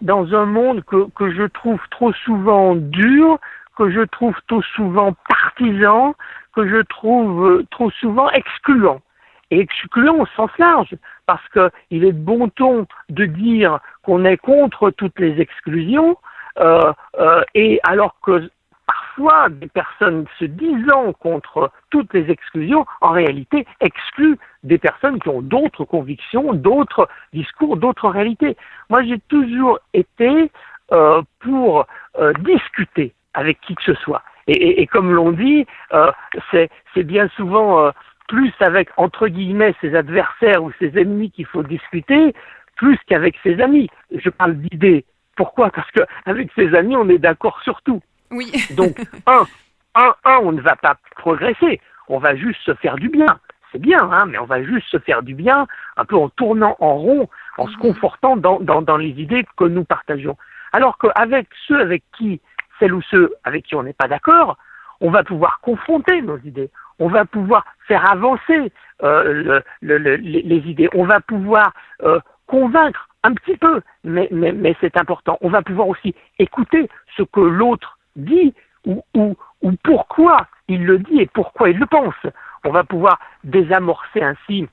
dans 0.00 0.32
un 0.32 0.46
monde 0.46 0.84
que, 0.84 1.08
que 1.16 1.32
je 1.34 1.42
trouve 1.44 1.80
trop 1.90 2.12
souvent 2.12 2.76
dur, 2.76 3.40
que 3.76 3.90
je 3.90 4.02
trouve 4.02 4.36
trop 4.46 4.62
souvent 4.62 5.16
partisan, 5.28 6.14
que 6.54 6.68
je 6.68 6.82
trouve 6.82 7.64
trop 7.70 7.90
souvent 7.90 8.30
excluant 8.30 9.00
et 9.50 9.60
excluant 9.60 10.20
au 10.20 10.26
sens 10.36 10.50
large, 10.58 10.94
parce 11.26 11.46
qu'il 11.50 12.04
est 12.04 12.12
de 12.12 12.18
bon 12.18 12.48
ton 12.48 12.86
de 13.08 13.26
dire 13.26 13.78
qu'on 14.02 14.24
est 14.24 14.36
contre 14.36 14.90
toutes 14.90 15.18
les 15.18 15.40
exclusions, 15.40 16.16
euh, 16.58 16.92
euh, 17.18 17.42
et 17.54 17.80
alors 17.84 18.16
que 18.22 18.50
parfois 18.86 19.48
des 19.48 19.68
personnes 19.68 20.26
se 20.38 20.44
disant 20.44 21.12
contre 21.12 21.70
toutes 21.90 22.12
les 22.14 22.30
exclusions, 22.30 22.86
en 23.00 23.10
réalité 23.10 23.66
excluent 23.80 24.38
des 24.62 24.78
personnes 24.78 25.20
qui 25.20 25.28
ont 25.28 25.42
d'autres 25.42 25.84
convictions, 25.84 26.54
d'autres 26.54 27.08
discours, 27.32 27.76
d'autres 27.76 28.08
réalités. 28.08 28.56
Moi, 28.90 29.02
j'ai 29.04 29.18
toujours 29.28 29.78
été 29.92 30.50
euh, 30.92 31.22
pour 31.40 31.86
discuter 32.40 33.12
avec 33.34 33.60
qui 33.60 33.74
que 33.74 33.82
ce 33.82 33.94
soit. 33.94 34.22
Et, 34.46 34.80
et, 34.80 34.86
comme 34.86 35.12
l'on 35.12 35.32
dit, 35.32 35.66
c'est 36.52 37.02
bien 37.02 37.28
souvent 37.36 37.90
plus 38.28 38.52
avec, 38.60 38.88
entre 38.96 39.28
guillemets, 39.28 39.74
ses 39.80 39.94
adversaires 39.94 40.62
ou 40.62 40.72
ses 40.78 40.98
ennemis 40.98 41.30
qu'il 41.30 41.46
faut 41.46 41.62
discuter, 41.62 42.34
plus 42.76 42.98
qu'avec 43.06 43.36
ses 43.42 43.60
amis. 43.60 43.88
Je 44.10 44.30
parle 44.30 44.56
d'idées. 44.56 45.04
Pourquoi? 45.36 45.70
Parce 45.70 45.90
qu'avec 45.92 46.50
ses 46.54 46.74
amis, 46.74 46.96
on 46.96 47.08
est 47.08 47.18
d'accord 47.18 47.60
sur 47.62 47.82
tout. 47.82 48.00
Oui. 48.30 48.52
Donc, 48.76 48.96
un, 49.26 49.44
un, 49.94 50.14
un, 50.24 50.38
on 50.42 50.52
ne 50.52 50.60
va 50.60 50.76
pas 50.76 50.96
progresser, 51.16 51.80
on 52.08 52.18
va 52.18 52.36
juste 52.36 52.60
se 52.62 52.74
faire 52.74 52.96
du 52.96 53.08
bien. 53.08 53.38
C'est 53.72 53.80
bien, 53.80 53.98
hein, 54.00 54.26
mais 54.26 54.38
on 54.38 54.44
va 54.44 54.62
juste 54.62 54.86
se 54.88 54.98
faire 54.98 55.22
du 55.22 55.34
bien, 55.34 55.66
un 55.96 56.04
peu 56.04 56.16
en 56.16 56.28
tournant 56.28 56.76
en 56.78 56.94
rond, 56.94 57.28
en 57.58 57.66
se 57.66 57.72
mhm. 57.72 57.80
confortant 57.80 58.36
dans, 58.36 58.60
dans, 58.60 58.82
dans 58.82 58.96
les 58.96 59.10
idées 59.10 59.44
que 59.56 59.64
nous 59.64 59.84
partageons. 59.84 60.36
Alors 60.72 60.98
qu'avec 60.98 61.48
ceux 61.66 61.80
avec 61.80 62.04
qui, 62.16 62.40
celles 62.78 62.94
ou 62.94 63.02
ceux 63.02 63.34
avec 63.44 63.64
qui 63.64 63.74
on 63.74 63.82
n'est 63.82 63.92
pas 63.92 64.08
d'accord, 64.08 64.56
on 65.00 65.10
va 65.10 65.24
pouvoir 65.24 65.60
confronter 65.60 66.22
nos 66.22 66.38
idées, 66.38 66.70
on 66.98 67.08
va 67.08 67.24
pouvoir 67.24 67.64
faire 67.86 68.10
avancer 68.10 68.72
euh, 69.02 69.60
le, 69.82 69.98
le, 69.98 70.16
les 70.16 70.62
idées, 70.68 70.88
on 70.94 71.04
va 71.04 71.20
pouvoir 71.20 71.72
euh, 72.02 72.18
convaincre 72.46 73.08
un 73.22 73.34
petit 73.34 73.56
peu, 73.56 73.80
mais, 74.04 74.28
mais, 74.30 74.52
mais 74.52 74.76
c'est 74.80 74.96
important. 74.96 75.36
On 75.40 75.48
va 75.48 75.62
pouvoir 75.62 75.88
aussi 75.88 76.14
écouter 76.38 76.88
ce 77.16 77.22
que 77.22 77.40
l'autre 77.40 77.98
dit 78.14 78.54
ou, 78.86 79.02
ou, 79.14 79.36
ou 79.62 79.72
pourquoi 79.82 80.46
il 80.68 80.84
le 80.84 80.98
dit 80.98 81.20
et 81.20 81.26
pourquoi 81.26 81.70
il 81.70 81.78
le 81.78 81.86
pense. 81.86 82.14
On 82.64 82.70
va 82.70 82.84
pouvoir 82.84 83.18
désamorcer 83.44 84.22
ainsi 84.22 84.68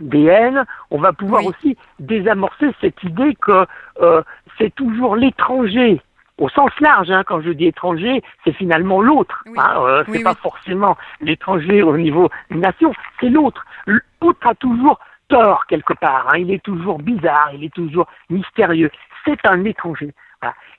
des 0.00 0.24
haines, 0.24 0.64
on 0.90 0.98
va 0.98 1.12
pouvoir 1.12 1.44
aussi 1.44 1.76
désamorcer 1.98 2.70
cette 2.80 3.02
idée 3.02 3.34
que 3.34 3.66
euh, 4.00 4.22
c'est 4.58 4.74
toujours 4.74 5.16
l'étranger 5.16 6.00
au 6.38 6.48
sens 6.48 6.70
large, 6.80 7.10
hein, 7.10 7.24
quand 7.26 7.40
je 7.40 7.50
dis 7.50 7.66
étranger, 7.66 8.22
c'est 8.44 8.52
finalement 8.52 9.00
l'autre. 9.00 9.44
Hein, 9.56 9.74
euh, 9.78 10.04
c'est 10.08 10.22
pas 10.22 10.34
forcément 10.34 10.96
l'étranger 11.20 11.82
au 11.82 11.96
niveau 11.96 12.30
nation, 12.50 12.92
c'est 13.20 13.28
l'autre. 13.28 13.64
L'autre 13.86 14.46
a 14.46 14.54
toujours 14.54 14.98
tort 15.28 15.66
quelque 15.66 15.94
part. 15.94 16.28
Hein, 16.28 16.38
il 16.38 16.50
est 16.50 16.62
toujours 16.62 16.98
bizarre, 16.98 17.50
il 17.54 17.64
est 17.64 17.74
toujours 17.74 18.06
mystérieux. 18.30 18.90
C'est 19.24 19.38
un 19.46 19.64
étranger. 19.64 20.12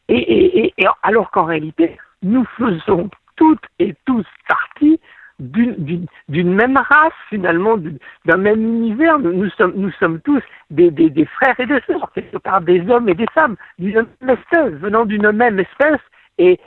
Et, 0.10 0.18
et, 0.18 0.74
et 0.78 0.86
alors 1.02 1.32
qu'en 1.32 1.46
réalité, 1.46 1.98
nous 2.24 2.46
faisons 2.58 3.10
toutes 3.38 3.64
et 3.80 3.96
tous 4.06 4.26
partie 4.48 5.00
d'une 5.44 6.54
même 6.54 6.78
race, 6.78 7.14
finalement, 7.30 7.78
d'un 8.26 8.38
même 8.38 8.62
univers. 8.62 9.20
Nous, 9.20 9.50
sommes, 9.52 10.20
tous 10.22 10.42
des, 10.70 11.26
frères 11.26 11.60
et 11.60 11.66
des 11.66 11.80
sœurs, 11.88 12.12
quelque 12.14 12.38
part 12.38 12.62
des 12.62 12.88
hommes 12.90 13.10
et 13.10 13.16
des 13.16 13.28
femmes, 13.34 13.56
d'une 13.78 14.08
espèce, 14.28 14.74
venant 14.74 15.06
d'une 15.06 15.32
même 15.32 15.60
espèce. 15.60 16.02
Et, 16.40 16.58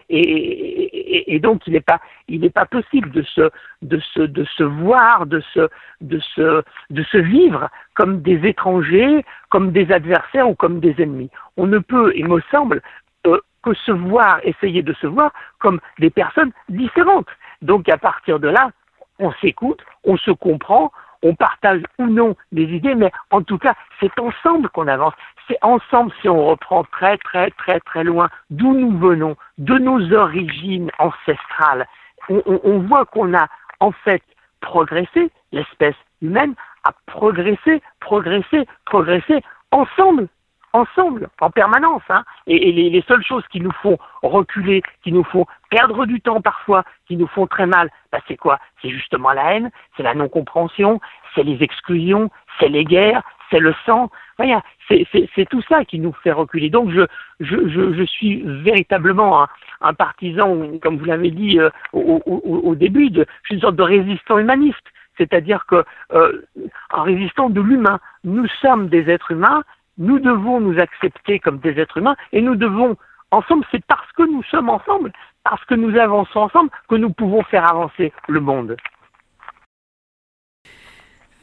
donc, 1.43 1.67
il 1.67 1.73
n'est 1.73 2.51
pas, 2.51 2.67
possible 2.67 3.11
de 3.11 3.23
se, 3.23 4.63
voir, 4.63 5.27
de 5.27 5.41
se 5.41 7.19
vivre 7.19 7.69
comme 7.95 8.23
des 8.23 8.47
étrangers, 8.47 9.25
comme 9.51 9.73
des 9.73 9.91
adversaires 9.91 10.49
ou 10.49 10.55
comme 10.55 10.81
des 10.81 10.95
ennemis. 10.99 11.31
On 11.57 11.67
ne 11.67 11.79
peut, 11.79 12.13
il 12.15 12.29
me 12.29 12.41
semble, 12.51 12.81
euh, 13.27 13.41
que 13.63 13.75
se 13.75 13.91
voir, 13.91 14.39
essayer 14.45 14.83
de 14.83 14.93
se 14.95 15.09
voir 15.09 15.33
comme 15.59 15.81
des 15.99 16.11
personnes 16.11 16.53
différentes. 16.69 17.27
Donc 17.63 17.89
à 17.89 17.99
partir 17.99 18.39
de 18.41 18.49
là, 18.49 18.71
on 19.19 19.33
s'écoute, 19.41 19.83
on 20.05 20.17
se 20.17 20.31
comprend, 20.31 20.93
on 21.23 21.35
partage 21.35 21.83
ou 21.99 22.07
non 22.07 22.37
des 22.53 22.65
idées, 22.65 22.95
mais 22.95 23.11
en 23.31 23.43
tout 23.43 23.59
cas, 23.59 23.75
c'est 24.01 24.19
ensemble 24.19 24.69
qu'on 24.71 24.87
avance. 24.87 25.15
C'est 25.49 25.59
ensemble, 25.63 26.13
si 26.21 26.29
on 26.29 26.47
reprend 26.47 26.85
très 26.85 27.19
très 27.19 27.51
très 27.53 27.81
très 27.81 28.05
loin 28.05 28.29
d'où 28.51 28.75
nous 28.75 28.99
venons, 28.99 29.37
de 29.59 29.79
nos 29.79 30.13
origines 30.13 30.91
ancestrales, 30.99 31.87
on, 32.29 32.43
on 32.47 32.79
voit 32.81 33.07
qu'on 33.07 33.35
a 33.35 33.47
en 33.81 33.93
fait 33.93 34.23
progressé, 34.61 35.31
l'espèce 35.53 35.95
humaine 36.23 36.55
a 36.85 36.93
progressé, 37.07 37.83
progressé, 38.01 38.67
progressé 38.85 39.43
ensemble 39.71 40.29
ensemble, 40.77 41.29
en 41.41 41.51
permanence. 41.51 42.03
Hein. 42.09 42.25
Et, 42.47 42.73
les, 42.73 43.05
seules 43.09 43.25
choses 43.25 43.45
qui 43.51 43.61
nous 43.61 43.73
font 43.83 43.99
reculer, 44.23 44.83
qui 45.03 45.13
nous 45.13 45.25
font 45.25 45.47
perdre 45.71 46.07
du 46.07 46.21
temps 46.21 46.41
parfois, 46.41 46.85
qui 47.07 47.17
nous 47.17 47.27
font 47.27 47.47
très 47.47 47.67
mal, 47.67 47.91
bah, 48.13 48.19
c'est 48.29 48.37
quoi? 48.37 48.59
C'est 48.83 48.91
justement 48.91 49.33
la 49.33 49.55
haine, 49.55 49.71
c'est 49.97 50.03
la 50.03 50.15
non-compréhension, 50.15 51.01
c'est 51.35 51.43
les 51.43 51.63
exclusions, 51.63 52.31
c'est 52.59 52.69
les 52.69 52.85
guerres, 52.85 53.23
c'est 53.51 53.61
le 53.61 53.75
sang. 53.85 54.11
Voilà, 54.39 54.63
c'est 54.89 55.49
tout 55.49 55.63
ça 55.63 55.85
qui 55.85 55.99
nous 55.99 56.13
fait 56.23 56.33
reculer. 56.33 56.69
Donc 56.69 56.91
je, 56.91 57.07
je, 57.41 57.57
je, 57.69 58.03
suis 58.05 58.43
véritablement 58.45 59.47
un, 59.81 59.95
partisan, 59.95 60.79
comme 60.83 60.99
vous 60.99 61.07
l'avez 61.07 61.31
dit 61.31 61.59
euh, 61.59 61.71
au, 61.93 62.75
début, 62.75 63.11
je 63.15 63.25
suis 63.45 63.55
une 63.55 63.61
sorte 63.61 63.77
de 63.77 63.83
résistant 63.83 64.39
humaniste. 64.39 64.87
C'est-à-dire 65.17 65.65
que 65.67 65.85
euh, 66.13 66.43
un 66.91 67.03
résistant 67.03 67.49
de 67.49 67.61
l'humain. 67.61 67.99
Nous 68.25 68.47
sommes 68.61 68.89
des 68.89 69.09
êtres 69.09 69.31
humains 69.31 69.63
nous 69.99 70.19
devons 70.19 70.61
nous 70.61 70.79
accepter 70.79 71.39
comme 71.39 71.59
des 71.59 71.79
êtres 71.81 71.99
humains 71.99 72.17
et 72.33 72.43
nous 72.43 72.57
devons, 72.57 72.97
ensemble, 73.31 73.65
c'est 73.71 73.85
parce 73.87 74.11
que 74.13 74.23
nous 74.23 74.43
sommes 74.45 74.69
ensemble, 74.69 75.13
parce 75.45 75.65
que 75.65 75.75
nous 75.75 75.97
avançons 75.97 76.41
ensemble, 76.41 76.71
que 76.89 76.97
nous 76.97 77.11
pouvons 77.11 77.43
faire 77.45 77.69
avancer 77.71 78.13
le 78.29 78.41
monde. 78.41 78.77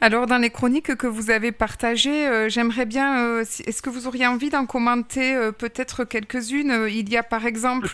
Alors, 0.04 0.26
dans 0.26 0.36
les 0.36 0.50
chroniques 0.50 0.96
que 0.96 1.06
vous 1.06 1.30
avez 1.30 1.50
partagées, 1.50 2.28
euh, 2.28 2.50
j'aimerais 2.50 2.84
bien, 2.84 3.20
euh, 3.20 3.40
est-ce 3.40 3.80
que 3.80 3.88
vous 3.88 4.06
auriez 4.06 4.26
envie 4.26 4.50
d'en 4.50 4.66
commenter 4.66 5.34
euh, 5.34 5.50
peut-être 5.50 6.04
quelques-unes? 6.04 6.88
Il 6.90 7.08
y 7.08 7.16
a 7.16 7.22
par 7.22 7.46
exemple, 7.46 7.88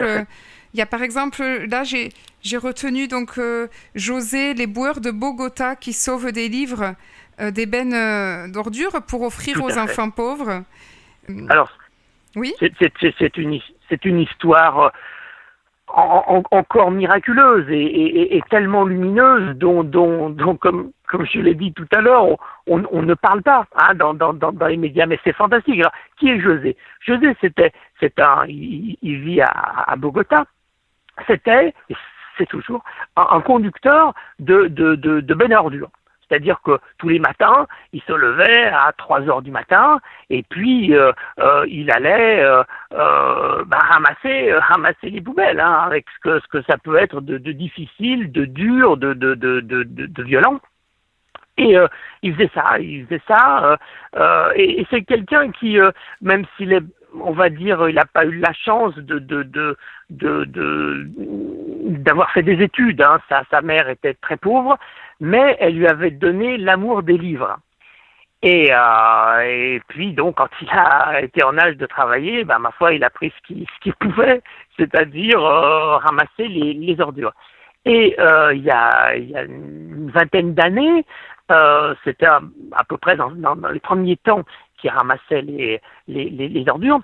il 0.74 0.78
y 0.78 0.82
a 0.82 0.86
par 0.86 1.02
exemple, 1.02 1.44
là 1.68 1.84
j'ai 1.84 2.56
retenu 2.56 3.06
donc 3.06 3.38
José, 3.94 4.54
les 4.54 4.66
boueurs 4.66 5.00
de 5.00 5.12
Bogota 5.12 5.76
qui 5.76 5.92
sauvent 5.92 6.32
des 6.32 6.48
livres. 6.48 6.96
Euh, 7.40 7.50
des 7.50 7.66
bennes 7.66 7.94
euh, 7.94 8.48
d'ordures 8.48 9.02
pour 9.08 9.22
offrir 9.22 9.64
aux 9.64 9.78
enfants 9.78 10.10
pauvres. 10.10 10.62
Alors, 11.48 11.70
oui 12.36 12.52
c'est 12.58 13.36
une, 13.38 13.58
une 14.04 14.20
histoire 14.20 14.80
euh, 14.80 14.88
encore 16.50 16.90
miraculeuse 16.90 17.66
et, 17.70 18.42
tellement 18.50 18.84
lumineuse 18.84 19.56
dont, 19.56 19.82
dont, 19.84 20.56
comme, 20.56 20.92
comme 21.08 21.24
je 21.26 21.38
l'ai 21.40 21.54
dit 21.54 21.72
tout 21.72 21.86
à 21.94 22.00
l'heure, 22.00 22.26
on, 22.66 22.78
ne 22.78 23.14
parle 23.14 23.42
pas 23.42 23.66
hein, 23.76 23.94
dans, 23.94 24.12
dans, 24.12 24.32
dans, 24.34 24.66
les 24.66 24.76
médias, 24.76 25.06
mais 25.06 25.18
c'est 25.24 25.32
fantastique. 25.32 25.80
Alors, 25.80 25.92
qui 26.18 26.28
est 26.28 26.40
José? 26.40 26.76
José, 27.00 27.34
c'était, 27.40 27.72
c'est 28.00 28.18
un, 28.20 28.44
il, 28.48 28.96
vit 29.02 29.40
à, 29.40 29.84
à 29.86 29.96
Bogota. 29.96 30.44
C'était, 31.26 31.74
c'est 32.36 32.46
toujours, 32.46 32.84
un, 33.16 33.40
conducteur 33.40 34.14
de, 34.38 34.66
de, 34.66 34.94
de, 34.94 35.20
de. 35.20 35.86
C'est-à-dire 36.30 36.60
que 36.62 36.78
tous 36.98 37.08
les 37.08 37.18
matins, 37.18 37.66
il 37.92 38.00
se 38.02 38.12
levait 38.12 38.66
à 38.66 38.92
3 38.96 39.28
heures 39.28 39.42
du 39.42 39.50
matin 39.50 39.98
et 40.28 40.44
puis 40.44 40.94
euh, 40.94 41.12
euh, 41.40 41.64
il 41.68 41.90
allait 41.90 42.42
euh, 42.42 42.62
bah, 42.90 43.78
ramasser, 43.78 44.52
ramasser 44.52 45.10
les 45.10 45.20
poubelles, 45.20 45.60
hein, 45.60 45.82
avec 45.84 46.06
ce 46.22 46.48
que, 46.48 46.62
ça 46.62 46.78
peut 46.78 46.96
être 46.96 47.20
de, 47.20 47.38
difficile, 47.38 48.30
de 48.30 48.44
dur, 48.44 48.96
de, 48.96 50.22
violent. 50.22 50.60
Et 51.58 51.76
il 52.22 52.34
faisait 52.34 52.50
ça, 52.54 52.78
il 52.78 53.06
faisait 53.06 53.22
ça. 53.26 53.76
et, 54.54 54.86
c'est 54.90 55.02
quelqu'un 55.02 55.50
qui, 55.50 55.78
même 56.22 56.44
s'il 56.56 56.72
est 56.72 56.84
on 57.20 57.32
va 57.32 57.50
dire, 57.50 57.88
il 57.88 57.96
n'a 57.96 58.04
pas 58.04 58.24
eu 58.24 58.38
la 58.38 58.52
chance 58.52 58.94
d'avoir 60.08 62.30
fait 62.32 62.42
des 62.42 62.62
études. 62.62 63.02
Hein. 63.02 63.18
Sa, 63.50 63.62
mère 63.62 63.88
était 63.88 64.14
très 64.14 64.36
pauvre, 64.36 64.78
mais 65.20 65.56
elle 65.60 65.76
lui 65.76 65.86
avait 65.86 66.10
donné 66.10 66.56
l'amour 66.56 67.02
des 67.02 67.18
livres. 67.18 67.58
Et, 68.42 68.68
euh, 68.72 69.40
et 69.40 69.82
puis 69.88 70.14
donc 70.14 70.36
quand 70.36 70.48
il 70.62 70.68
a 70.70 71.20
été 71.20 71.44
en 71.44 71.58
âge 71.58 71.76
de 71.76 71.86
travailler, 71.86 72.44
ben, 72.44 72.58
ma 72.58 72.70
foi, 72.72 72.94
il 72.94 73.04
a 73.04 73.10
pris 73.10 73.32
ce 73.46 73.54
qu'il 73.80 73.94
pouvait, 73.94 74.40
c'est-à-dire 74.78 75.44
euh, 75.44 75.98
ramasser 75.98 76.48
les, 76.48 76.72
les, 76.72 77.00
ordures. 77.00 77.34
Et 77.84 78.16
euh, 78.18 78.54
il, 78.54 78.62
y 78.62 78.70
a, 78.70 79.14
y 79.16 79.36
a 79.36 79.42
une 79.42 80.10
vingtaine 80.10 80.54
d'années, 80.54 81.04
euh, 81.52 81.94
c'était 82.04 82.26
à, 82.26 82.40
peu 82.88 82.96
près 82.96 83.16
dans, 83.16 83.30
dans, 83.30 83.56
les 83.68 83.80
premiers 83.80 84.16
temps 84.16 84.44
qu'il 84.78 84.90
ramassait 84.90 85.42
les, 85.42 85.80
les, 86.08 86.30
les, 86.30 86.48
les 86.48 86.68
ordures. 86.68 87.00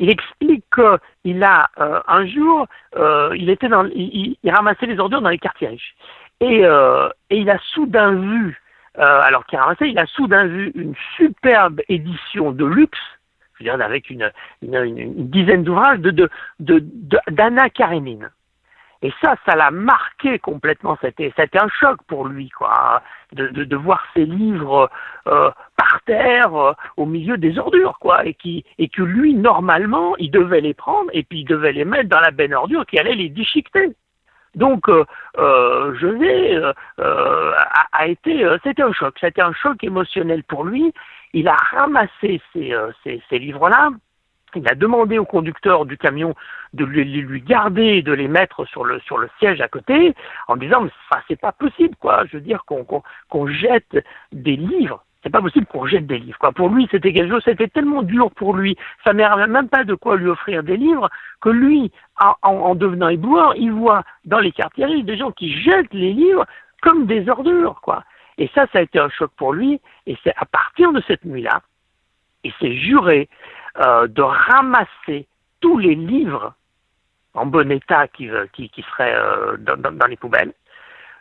Il 0.00 0.10
explique 0.10 0.64
qu'il 0.74 1.44
a 1.44 1.68
euh, 1.78 2.00
un 2.08 2.26
jour, 2.26 2.66
euh, 2.96 3.32
il 3.36 3.48
était 3.50 3.68
dans, 3.68 3.84
il, 3.86 4.36
il, 4.42 4.50
ramassait 4.50 4.86
les 4.86 4.98
ordures 4.98 5.20
dans 5.20 5.28
les 5.28 5.38
quartiers 5.38 5.68
riches. 5.68 5.94
Et, 6.44 6.60
euh, 6.62 7.08
et 7.30 7.38
il 7.38 7.48
a 7.48 7.58
soudain 7.72 8.12
vu, 8.12 8.60
euh, 8.98 9.20
alors 9.22 9.46
qu'il 9.46 9.58
il 9.80 9.98
a 9.98 10.04
soudain 10.06 10.44
vu 10.44 10.72
une 10.74 10.94
superbe 11.16 11.80
édition 11.88 12.52
de 12.52 12.66
luxe, 12.66 12.98
je 13.54 13.64
veux 13.64 13.70
dire, 13.70 13.82
avec 13.82 14.10
une, 14.10 14.30
dizaine 14.60 15.64
d'ouvrages 15.64 16.00
de, 16.00 16.28
d'Anna 17.30 17.70
Karenine. 17.70 18.30
Et 19.00 19.12
ça, 19.22 19.36
ça 19.46 19.56
l'a 19.56 19.70
marqué 19.70 20.38
complètement. 20.38 20.98
C'était, 21.00 21.32
un 21.54 21.68
choc 21.80 21.98
pour 22.08 22.26
lui, 22.26 22.50
quoi, 22.50 23.02
de, 23.32 23.76
voir 23.76 24.04
ses 24.12 24.26
livres 24.26 24.90
euh, 25.26 25.50
par 25.78 26.02
terre, 26.04 26.74
au 26.98 27.06
milieu 27.06 27.38
des 27.38 27.58
ordures, 27.58 27.98
quoi, 28.00 28.26
et 28.26 28.34
que 28.34 29.02
lui, 29.02 29.34
normalement, 29.34 30.14
il 30.18 30.30
devait 30.30 30.60
les 30.60 30.74
prendre 30.74 31.08
et 31.14 31.22
puis 31.22 31.40
il 31.40 31.44
devait 31.46 31.72
les 31.72 31.86
mettre 31.86 32.10
dans 32.10 32.20
la 32.20 32.30
benne 32.32 32.52
ordure 32.52 32.84
qui 32.84 32.98
allait 32.98 33.14
les 33.14 33.30
déchiqueter. 33.30 33.94
Donc, 34.54 34.88
euh, 34.88 35.04
euh, 35.38 35.94
José 35.94 36.56
euh, 36.56 36.72
euh, 37.00 37.52
a, 37.92 38.06
été, 38.06 38.46
c'était 38.62 38.82
un 38.82 38.92
choc, 38.92 39.14
c'était 39.20 39.42
un 39.42 39.52
choc 39.52 39.82
émotionnel 39.82 40.44
pour 40.44 40.64
lui. 40.64 40.92
Il 41.32 41.48
a 41.48 41.56
ramassé 41.56 42.40
ces, 42.52 42.72
ces, 43.02 43.38
livres-là, 43.38 43.90
il 44.54 44.68
a 44.68 44.76
demandé 44.76 45.18
au 45.18 45.24
conducteur 45.24 45.84
du 45.84 45.98
camion 45.98 46.34
de 46.72 46.84
lui, 46.84 47.04
lui 47.04 47.40
garder 47.40 48.02
de 48.02 48.12
les 48.12 48.28
mettre 48.28 48.64
sur 48.66 48.84
le, 48.84 49.00
sur 49.00 49.18
le 49.18 49.28
siège 49.40 49.60
à 49.60 49.66
côté, 49.66 50.14
en 50.46 50.56
disant, 50.56 50.86
ça, 51.10 51.20
c'est 51.26 51.40
pas 51.40 51.50
possible, 51.50 51.96
quoi. 51.96 52.24
Je 52.26 52.36
veux 52.36 52.42
dire 52.42 52.64
qu'on 52.66 52.84
qu'on 53.28 53.46
jette 53.48 53.98
des 54.32 54.56
livres. 54.56 55.02
C'est 55.24 55.30
pas 55.30 55.40
possible 55.40 55.64
qu'on 55.64 55.86
jette 55.86 56.06
des 56.06 56.18
livres, 56.18 56.38
quoi. 56.38 56.52
Pour 56.52 56.68
lui, 56.68 56.86
c'était 56.90 57.12
quelque 57.12 57.30
chose, 57.30 57.42
c'était 57.44 57.68
tellement 57.68 58.02
dur 58.02 58.30
pour 58.32 58.54
lui. 58.54 58.76
Ça 59.04 59.14
n'avait 59.14 59.46
même 59.46 59.70
pas 59.70 59.82
de 59.82 59.94
quoi 59.94 60.16
lui 60.16 60.28
offrir 60.28 60.62
des 60.62 60.76
livres 60.76 61.08
que 61.40 61.48
lui, 61.48 61.90
en, 62.20 62.36
en 62.42 62.74
devenant 62.74 63.08
éboueur, 63.08 63.54
il 63.56 63.72
voit 63.72 64.04
dans 64.26 64.38
les 64.38 64.52
quartiers 64.52 64.84
riches 64.84 65.04
des 65.04 65.16
gens 65.16 65.32
qui 65.32 65.50
jettent 65.62 65.94
les 65.94 66.12
livres 66.12 66.44
comme 66.82 67.06
des 67.06 67.26
ordures, 67.30 67.80
quoi. 67.80 68.04
Et 68.36 68.50
ça, 68.54 68.66
ça 68.70 68.80
a 68.80 68.82
été 68.82 68.98
un 68.98 69.08
choc 69.08 69.30
pour 69.36 69.54
lui. 69.54 69.80
Et 70.06 70.16
c'est 70.22 70.34
à 70.36 70.44
partir 70.44 70.92
de 70.92 71.02
cette 71.06 71.24
nuit-là, 71.24 71.62
il 72.42 72.52
s'est 72.60 72.76
juré 72.76 73.30
euh, 73.78 74.06
de 74.06 74.20
ramasser 74.20 75.26
tous 75.60 75.78
les 75.78 75.94
livres 75.94 76.52
en 77.32 77.46
bon 77.46 77.70
état 77.72 78.08
qui, 78.08 78.28
qui, 78.52 78.68
qui 78.68 78.82
seraient 78.82 79.14
euh, 79.14 79.56
dans, 79.56 79.92
dans, 79.92 80.06
les 80.06 80.16
poubelles, 80.16 80.52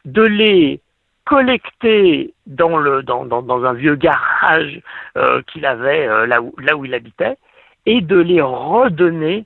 de 0.06 0.22
les 0.22 0.82
collecter 1.26 2.34
dans, 2.48 2.78
le, 2.78 3.04
dans, 3.04 3.26
dans, 3.26 3.42
dans 3.42 3.64
un 3.64 3.74
vieux 3.74 3.96
garage 3.96 4.82
euh, 5.18 5.42
qu'il 5.44 5.66
avait 5.66 6.08
euh, 6.08 6.26
là, 6.26 6.42
où, 6.42 6.54
là 6.60 6.76
où 6.76 6.86
il 6.86 6.94
habitait, 6.94 7.38
et 7.86 8.02
de 8.02 8.18
les 8.18 8.42
redonner 8.42 9.46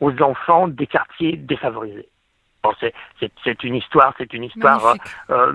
aux 0.00 0.22
enfants 0.22 0.68
des 0.68 0.86
quartiers 0.86 1.36
défavorisés. 1.36 2.08
Bon, 2.62 2.72
c'est 3.44 3.64
une 3.64 3.74
histoire, 3.74 4.14
c'est 4.16 4.32
une 4.32 4.44
histoire 4.44 4.96
euh, 5.28 5.52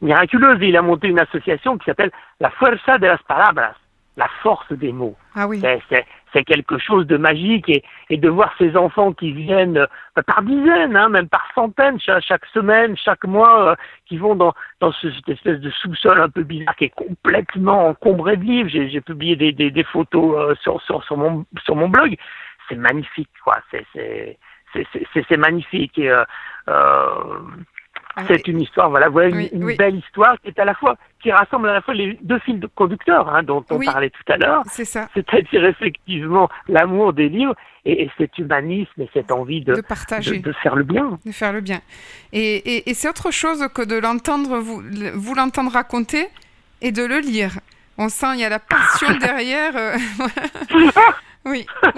miraculeuse. 0.00 0.58
Il 0.60 0.76
a 0.76 0.82
monté 0.82 1.08
une 1.08 1.18
association 1.18 1.76
qui 1.78 1.86
s'appelle 1.86 2.12
la 2.38 2.50
Fuerza 2.50 2.98
de 2.98 3.06
las 3.06 3.20
Palabras, 3.26 3.74
la 4.16 4.28
force 4.42 4.72
des 4.72 4.92
mots. 4.92 5.16
Ah 5.34 5.48
oui. 5.48 5.60
C'est 5.88 6.06
quelque 6.44 6.78
chose 6.78 7.06
de 7.06 7.16
magique 7.16 7.70
et, 8.10 8.16
de 8.16 8.28
voir 8.28 8.52
ces 8.58 8.76
enfants 8.76 9.12
qui 9.12 9.32
viennent 9.32 9.78
euh, 9.78 10.22
par 10.26 10.42
dizaines, 10.42 10.96
hein, 10.96 11.08
même 11.08 11.28
par 11.28 11.48
centaines 11.54 11.98
chaque, 12.00 12.46
semaine, 12.52 12.96
chaque 12.96 13.24
mois, 13.24 13.70
euh, 13.70 13.74
qui 14.06 14.16
vont 14.16 14.34
dans, 14.34 14.54
ce, 14.92 15.10
cette 15.10 15.28
espèce 15.28 15.60
de 15.60 15.70
sous-sol 15.70 16.20
un 16.20 16.28
peu 16.28 16.42
bizarre 16.42 16.76
qui 16.76 16.84
est 16.84 16.94
complètement 16.94 17.88
encombré 17.88 18.36
de 18.36 18.44
livres. 18.44 18.70
J'ai 18.70 19.00
publié 19.00 19.36
des, 19.36 19.84
photos 19.84 20.56
euh, 20.66 20.78
sur, 20.80 21.16
mon, 21.16 21.88
blog. 21.88 22.16
C'est 22.68 22.76
magnifique, 22.76 23.30
quoi. 23.42 23.56
C'est 23.72 25.36
magnifique. 25.36 26.00
Euh, 28.18 28.24
c'est 28.26 28.48
une 28.48 28.60
histoire, 28.60 28.90
voilà, 28.90 29.08
voilà 29.08 29.28
une, 29.28 29.48
une 29.52 29.76
belle 29.76 29.96
histoire 29.96 30.36
qui 30.40 30.48
est 30.48 30.58
à 30.58 30.64
la 30.64 30.74
fois 30.74 30.96
qui 31.20 31.32
rassemble 31.32 31.68
à 31.68 31.74
la 31.74 31.80
fois 31.82 31.94
les 31.94 32.18
deux 32.22 32.38
fils 32.40 32.60
conducteurs 32.74 33.28
hein, 33.34 33.42
dont 33.42 33.64
on 33.70 33.78
parlait 33.80 34.10
tout 34.10 34.32
à 34.32 34.36
l'heure. 34.36 34.62
C'est 34.66 34.84
ça. 34.84 35.08
C'est-à-dire 35.14 35.64
effectivement 35.64 36.48
l'amour 36.68 37.12
des 37.12 37.28
livres 37.28 37.54
et, 37.84 38.04
et, 38.04 38.10
cet 38.18 38.38
humanisme 38.38 39.02
et 39.02 39.10
cette 39.12 39.32
envie 39.32 39.62
de, 39.62 39.74
de 39.74 39.80
partager, 39.80 40.38
de, 40.38 40.50
de, 40.50 40.52
faire 40.52 40.76
le 40.76 40.84
bien. 40.84 41.18
De 41.26 41.32
faire 41.32 41.52
le 41.52 41.60
bien. 41.60 41.80
Et, 42.32 42.56
et, 42.56 42.90
et 42.90 42.94
c'est 42.94 43.08
autre 43.08 43.30
chose 43.30 43.66
que 43.74 43.82
de 43.82 43.96
l'entendre 43.96 44.58
vous, 44.58 44.82
vous 45.14 45.34
l'entendre 45.34 45.72
raconter 45.72 46.28
et 46.80 46.92
de 46.92 47.04
le 47.04 47.18
lire. 47.18 47.58
On 47.96 48.08
sent 48.08 48.34
il 48.34 48.40
y 48.40 48.44
a 48.44 48.48
la 48.48 48.60
passion 48.60 49.16
derrière. 49.20 49.76
Euh, 49.76 49.96
oui. 51.44 51.66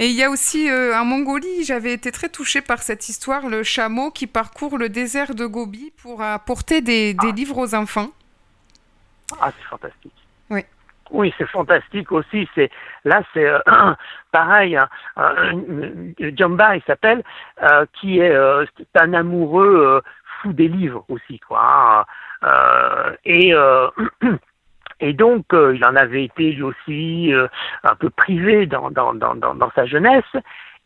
Et 0.00 0.06
il 0.06 0.16
y 0.16 0.24
a 0.24 0.30
aussi 0.30 0.70
euh, 0.70 0.96
en 0.96 1.04
Mongolie, 1.04 1.62
j'avais 1.62 1.92
été 1.92 2.10
très 2.10 2.30
touchée 2.30 2.62
par 2.62 2.78
cette 2.78 3.10
histoire, 3.10 3.48
le 3.48 3.62
chameau 3.62 4.10
qui 4.10 4.26
parcourt 4.26 4.78
le 4.78 4.88
désert 4.88 5.34
de 5.34 5.44
Gobi 5.44 5.92
pour 6.02 6.22
apporter 6.22 6.80
des, 6.80 7.12
des 7.12 7.28
ah. 7.28 7.34
livres 7.36 7.58
aux 7.58 7.74
enfants. 7.74 8.08
Ah, 9.38 9.52
c'est 9.56 9.68
fantastique. 9.68 10.14
Oui. 10.48 10.62
Oui, 11.10 11.34
c'est 11.36 11.48
fantastique 11.48 12.12
aussi. 12.12 12.48
C'est 12.54 12.70
là, 13.04 13.22
c'est 13.34 13.44
euh, 13.44 13.58
pareil. 14.32 14.74
Hein, 14.74 14.88
euh, 15.18 16.12
Jamba, 16.34 16.76
il 16.76 16.82
s'appelle, 16.86 17.22
euh, 17.62 17.84
qui 18.00 18.20
est 18.20 18.34
un 18.94 19.12
amoureux 19.12 20.02
fou 20.40 20.54
des 20.54 20.68
livres 20.68 21.04
aussi, 21.10 21.38
quoi. 21.40 22.06
Hein, 22.42 23.12
et 23.26 23.52
Et 25.00 25.12
donc, 25.12 25.46
euh, 25.52 25.74
il 25.74 25.84
en 25.84 25.96
avait 25.96 26.24
été 26.24 26.52
lui 26.52 26.62
aussi 26.62 27.32
euh, 27.32 27.48
un 27.84 27.94
peu 27.94 28.10
privé 28.10 28.66
dans, 28.66 28.90
dans, 28.90 29.14
dans, 29.14 29.34
dans, 29.34 29.70
sa 29.74 29.86
jeunesse. 29.86 30.24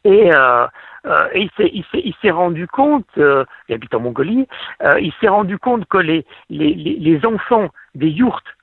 Et, 0.04 0.32
euh, 0.32 0.66
euh, 1.06 1.28
il 1.34 2.14
s'est 2.22 2.30
rendu 2.30 2.66
compte, 2.66 3.06
euh, 3.18 3.44
il 3.68 3.74
habite 3.74 3.94
en 3.94 4.00
Mongolie, 4.00 4.46
il 5.00 5.12
s'est 5.20 5.28
rendu 5.28 5.58
compte 5.58 5.86
que 5.86 5.98
les, 5.98 6.24
les, 6.50 6.74
les 6.74 7.26
enfants 7.26 7.70
des 7.94 8.08
yourtes, 8.08 8.56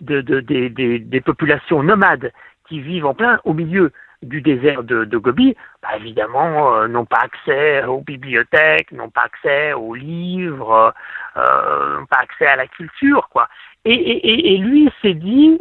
de, 0.00 0.20
de, 0.20 0.40
de, 0.40 0.68
des, 0.68 0.98
des 0.98 1.20
populations 1.20 1.82
nomades 1.82 2.32
qui 2.68 2.80
vivent 2.80 3.06
en 3.06 3.14
plein 3.14 3.40
au 3.44 3.52
milieu 3.52 3.92
du 4.22 4.40
désert 4.40 4.82
de, 4.82 5.04
de 5.04 5.18
Gobi, 5.18 5.54
bah, 5.82 5.90
évidemment, 5.96 6.74
euh, 6.74 6.88
n'ont 6.88 7.04
pas 7.04 7.20
accès 7.22 7.84
aux 7.84 8.00
bibliothèques, 8.00 8.90
n'ont 8.92 9.10
pas 9.10 9.22
accès 9.22 9.72
aux 9.72 9.94
livres, 9.94 10.92
euh, 11.36 11.98
n'ont 11.98 12.06
pas 12.06 12.18
accès 12.18 12.46
à 12.46 12.56
la 12.56 12.66
culture, 12.66 13.28
quoi. 13.30 13.48
Et, 13.84 13.94
et, 13.94 14.54
et 14.54 14.58
lui 14.58 14.90
s'est 15.00 15.14
dit, 15.14 15.56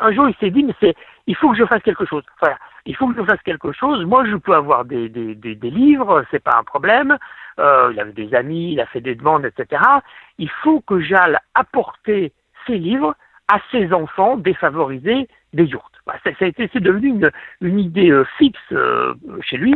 un 0.00 0.12
jour 0.12 0.28
il 0.28 0.34
s'est 0.40 0.50
dit, 0.50 0.64
mais 0.64 0.74
c'est, 0.80 0.94
il 1.26 1.36
faut 1.36 1.50
que 1.50 1.56
je 1.56 1.64
fasse 1.64 1.82
quelque 1.82 2.04
chose. 2.04 2.24
Voilà, 2.40 2.58
il 2.84 2.96
faut 2.96 3.06
que 3.08 3.16
je 3.16 3.24
fasse 3.24 3.40
quelque 3.42 3.72
chose. 3.72 4.04
Moi, 4.04 4.26
je 4.26 4.36
peux 4.36 4.54
avoir 4.54 4.84
des, 4.84 5.08
des, 5.08 5.34
des, 5.34 5.70
livres, 5.70 6.24
c'est 6.30 6.42
pas 6.42 6.56
un 6.58 6.64
problème. 6.64 7.16
Euh, 7.58 7.90
il 7.92 8.00
avait 8.00 8.12
des 8.12 8.34
amis, 8.34 8.72
il 8.72 8.80
a 8.80 8.86
fait 8.86 9.00
des 9.00 9.14
demandes, 9.14 9.44
etc. 9.44 9.82
Il 10.38 10.50
faut 10.50 10.80
que 10.80 11.00
j'aille 11.00 11.36
apporter 11.54 12.32
ces 12.66 12.76
livres 12.76 13.14
à 13.52 13.60
ces 13.70 13.92
enfants 13.92 14.36
défavorisés 14.36 15.28
des 15.52 15.64
yurts 15.64 15.89
bah, 16.06 16.14
c'est 16.24 16.80
devenu 16.80 17.08
une, 17.08 17.30
une 17.60 17.78
idée 17.78 18.10
euh, 18.10 18.24
fixe 18.38 18.58
euh, 18.72 19.14
chez 19.42 19.56
lui. 19.56 19.74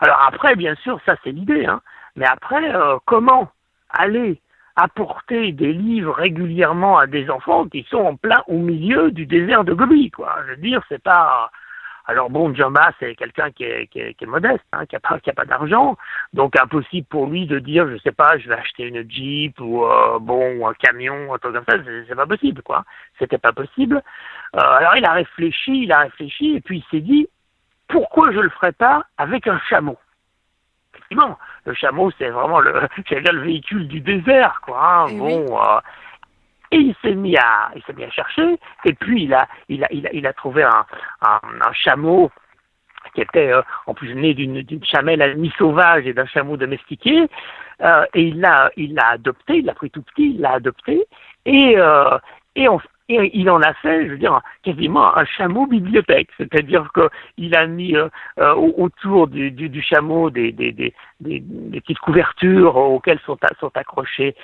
Alors 0.00 0.20
après, 0.26 0.56
bien 0.56 0.74
sûr, 0.76 1.00
ça 1.06 1.16
c'est 1.22 1.32
l'idée, 1.32 1.66
hein. 1.66 1.80
mais 2.16 2.26
après, 2.26 2.74
euh, 2.74 2.98
comment 3.06 3.50
aller 3.90 4.40
apporter 4.76 5.52
des 5.52 5.72
livres 5.72 6.12
régulièrement 6.12 6.98
à 6.98 7.06
des 7.06 7.30
enfants 7.30 7.66
qui 7.68 7.86
sont 7.88 7.98
en 7.98 8.16
plein 8.16 8.42
au 8.48 8.58
milieu 8.58 9.12
du 9.12 9.24
désert 9.24 9.64
de 9.64 9.72
Gobi, 9.72 10.10
quoi? 10.10 10.36
Je 10.46 10.50
veux 10.50 10.56
dire, 10.56 10.82
c'est 10.88 11.02
pas 11.02 11.50
alors 12.06 12.28
bon, 12.28 12.54
Jamba, 12.54 12.90
c'est 13.00 13.14
quelqu'un 13.14 13.50
qui 13.50 13.64
est, 13.64 13.86
qui, 13.86 13.98
est, 13.98 14.14
qui 14.14 14.24
est, 14.24 14.26
modeste, 14.26 14.64
hein, 14.72 14.84
qui 14.84 14.94
n'a 14.94 15.00
pas, 15.00 15.18
qui 15.20 15.30
a 15.30 15.32
pas 15.32 15.46
d'argent, 15.46 15.96
donc 16.34 16.58
impossible 16.58 17.06
pour 17.08 17.26
lui 17.26 17.46
de 17.46 17.58
dire, 17.58 17.88
je 17.88 17.96
sais 17.98 18.12
pas, 18.12 18.36
je 18.38 18.48
vais 18.48 18.56
acheter 18.56 18.84
une 18.84 19.10
Jeep 19.10 19.58
ou 19.60 19.84
euh, 19.84 20.18
bon 20.18 20.68
un 20.68 20.74
camion, 20.74 21.32
un 21.32 21.38
truc 21.38 21.54
comme 21.54 21.64
ça, 21.66 21.82
c'est 22.06 22.14
pas 22.14 22.26
possible, 22.26 22.62
quoi. 22.62 22.84
C'était 23.18 23.38
pas 23.38 23.52
possible. 23.52 24.02
Euh, 24.54 24.60
alors 24.60 24.96
il 24.96 25.04
a 25.06 25.12
réfléchi, 25.12 25.84
il 25.84 25.92
a 25.92 26.00
réfléchi, 26.00 26.56
et 26.56 26.60
puis 26.60 26.78
il 26.78 26.90
s'est 26.90 27.02
dit, 27.02 27.26
pourquoi 27.88 28.32
je 28.32 28.40
le 28.40 28.50
ferais 28.50 28.72
pas 28.72 29.04
avec 29.16 29.46
un 29.46 29.58
chameau? 29.70 29.96
Effectivement, 30.92 31.38
le 31.64 31.74
chameau, 31.74 32.10
c'est 32.18 32.28
vraiment 32.28 32.60
le, 32.60 32.72
le 33.10 33.40
véhicule 33.40 33.88
du 33.88 34.00
désert, 34.00 34.60
quoi. 34.62 34.78
Hein, 34.78 35.06
bon. 35.16 35.46
Oui. 35.46 35.56
Euh, 35.58 35.80
et 36.74 36.78
il 36.78 36.94
s'est 37.02 37.14
mis 37.14 37.36
à, 37.36 37.70
il 37.76 37.82
s'est 37.84 37.92
mis 37.92 38.04
à 38.04 38.10
chercher. 38.10 38.58
Et 38.84 38.92
puis 38.94 39.24
il 39.24 39.34
a, 39.34 39.46
il 39.68 39.84
a, 39.84 39.88
il 39.92 40.06
a, 40.06 40.12
il 40.12 40.26
a 40.26 40.32
trouvé 40.32 40.64
un, 40.64 40.84
chameau 41.72 42.30
qui 43.14 43.20
était 43.20 43.52
euh, 43.52 43.62
en 43.86 43.94
plus 43.94 44.12
né 44.14 44.34
d'une, 44.34 44.64
chamelle 44.84 45.22
à 45.22 45.28
demi 45.28 45.52
sauvage 45.56 46.06
et 46.06 46.12
d'un 46.12 46.26
chameau 46.26 46.56
domestiqué. 46.56 47.28
Euh, 47.80 48.04
et 48.14 48.22
il 48.22 48.40
l'a, 48.40 48.70
il 48.76 48.94
l'a 48.94 49.10
adopté. 49.10 49.58
Il 49.58 49.66
l'a 49.66 49.74
pris 49.74 49.90
tout 49.90 50.02
petit, 50.02 50.34
il 50.34 50.40
l'a 50.40 50.54
adopté. 50.54 51.06
Et 51.46 51.74
euh, 51.76 52.18
et 52.56 52.68
on, 52.68 52.80
et 53.08 53.30
il 53.34 53.50
en 53.50 53.60
a 53.60 53.74
fait, 53.74 54.06
je 54.06 54.12
veux 54.12 54.18
dire, 54.18 54.40
quasiment 54.62 55.14
un 55.16 55.26
chameau 55.26 55.66
bibliothèque, 55.66 56.30
c'est-à-dire 56.38 56.88
qu'il 57.36 57.54
a 57.54 57.66
mis 57.66 57.94
euh, 57.96 58.08
autour 58.54 59.26
du, 59.26 59.82
chameau 59.82 60.30
des, 60.30 60.52
petites 61.20 61.98
couvertures 61.98 62.76
auxquelles 62.76 63.20
sont, 63.26 63.36
sont 63.60 63.76
accrochés 63.76 64.34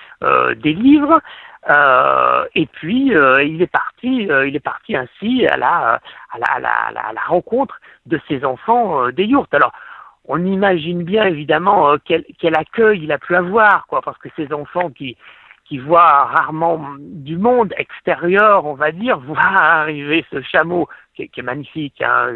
des 0.57 0.75
livres, 0.75 1.23
euh, 1.69 2.47
et 2.55 2.67
puis 2.67 3.15
euh, 3.15 3.43
il 3.43 3.61
est 3.61 3.71
parti, 3.71 4.23
il 4.25 4.57
est 4.57 4.65
parti 4.65 4.97
ainsi 4.97 5.47
à 5.47 5.57
la, 5.57 6.01
à 6.33 6.39
la, 6.39 6.47
à 6.47 6.61
la, 6.61 7.01
à 7.01 7.13
la 7.13 7.21
rencontre 7.23 7.81
de 8.07 8.19
ses 8.29 8.45
enfants 8.45 9.11
des 9.11 9.25
yourtes. 9.25 9.53
Alors, 9.53 9.73
on 10.27 10.45
imagine 10.45 11.03
bien 11.03 11.25
évidemment 11.25 11.97
quel, 12.05 12.25
quel 12.39 12.57
accueil 12.57 13.03
il 13.03 13.13
a 13.13 13.19
pu 13.19 13.35
avoir, 13.35 13.87
quoi, 13.87 14.01
parce 14.01 14.19
que 14.19 14.29
ces 14.37 14.53
enfants 14.53 14.91
qui 14.91 15.17
qui 15.71 15.79
voit 15.79 16.25
rarement 16.25 16.85
du 16.99 17.39
monde 17.39 17.73
extérieur, 17.79 18.67
on 18.67 18.75
va 18.75 18.91
dire, 18.91 19.19
voir 19.27 19.57
arriver 19.57 20.27
ce 20.31 20.43
chameau 20.43 20.89
qui, 21.29 21.41
est, 21.41 21.43
magnifique. 21.43 22.01
Hein. 22.03 22.29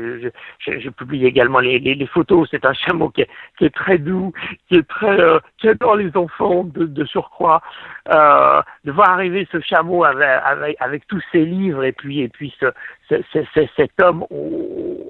Je, 0.59 0.89
publie 0.91 1.27
également 1.27 1.61
les, 1.61 2.09
photos. 2.13 2.49
C'est 2.51 2.65
un 2.65 2.73
chameau 2.73 3.11
qui 3.11 3.23
est, 3.23 3.75
très 3.75 3.99
doux, 3.99 4.33
qui 4.69 4.77
est 4.77 4.89
très, 4.89 5.21
euh, 5.21 5.39
adore 5.65 5.97
les 5.97 6.17
enfants 6.17 6.65
de, 6.65 7.05
surcroît. 7.05 7.63
Euh, 8.13 8.61
de 8.85 8.93
voir 8.93 9.11
arriver 9.11 9.49
ce 9.51 9.61
chameau 9.61 10.05
avec, 10.05 11.07
tous 11.09 11.23
ses 11.33 11.45
livres 11.45 11.85
et 11.85 11.93
puis 11.93 12.21
et 12.21 12.29
puis 12.29 12.55
ce, 12.61 12.67
cet 13.77 14.01
homme 14.01 14.25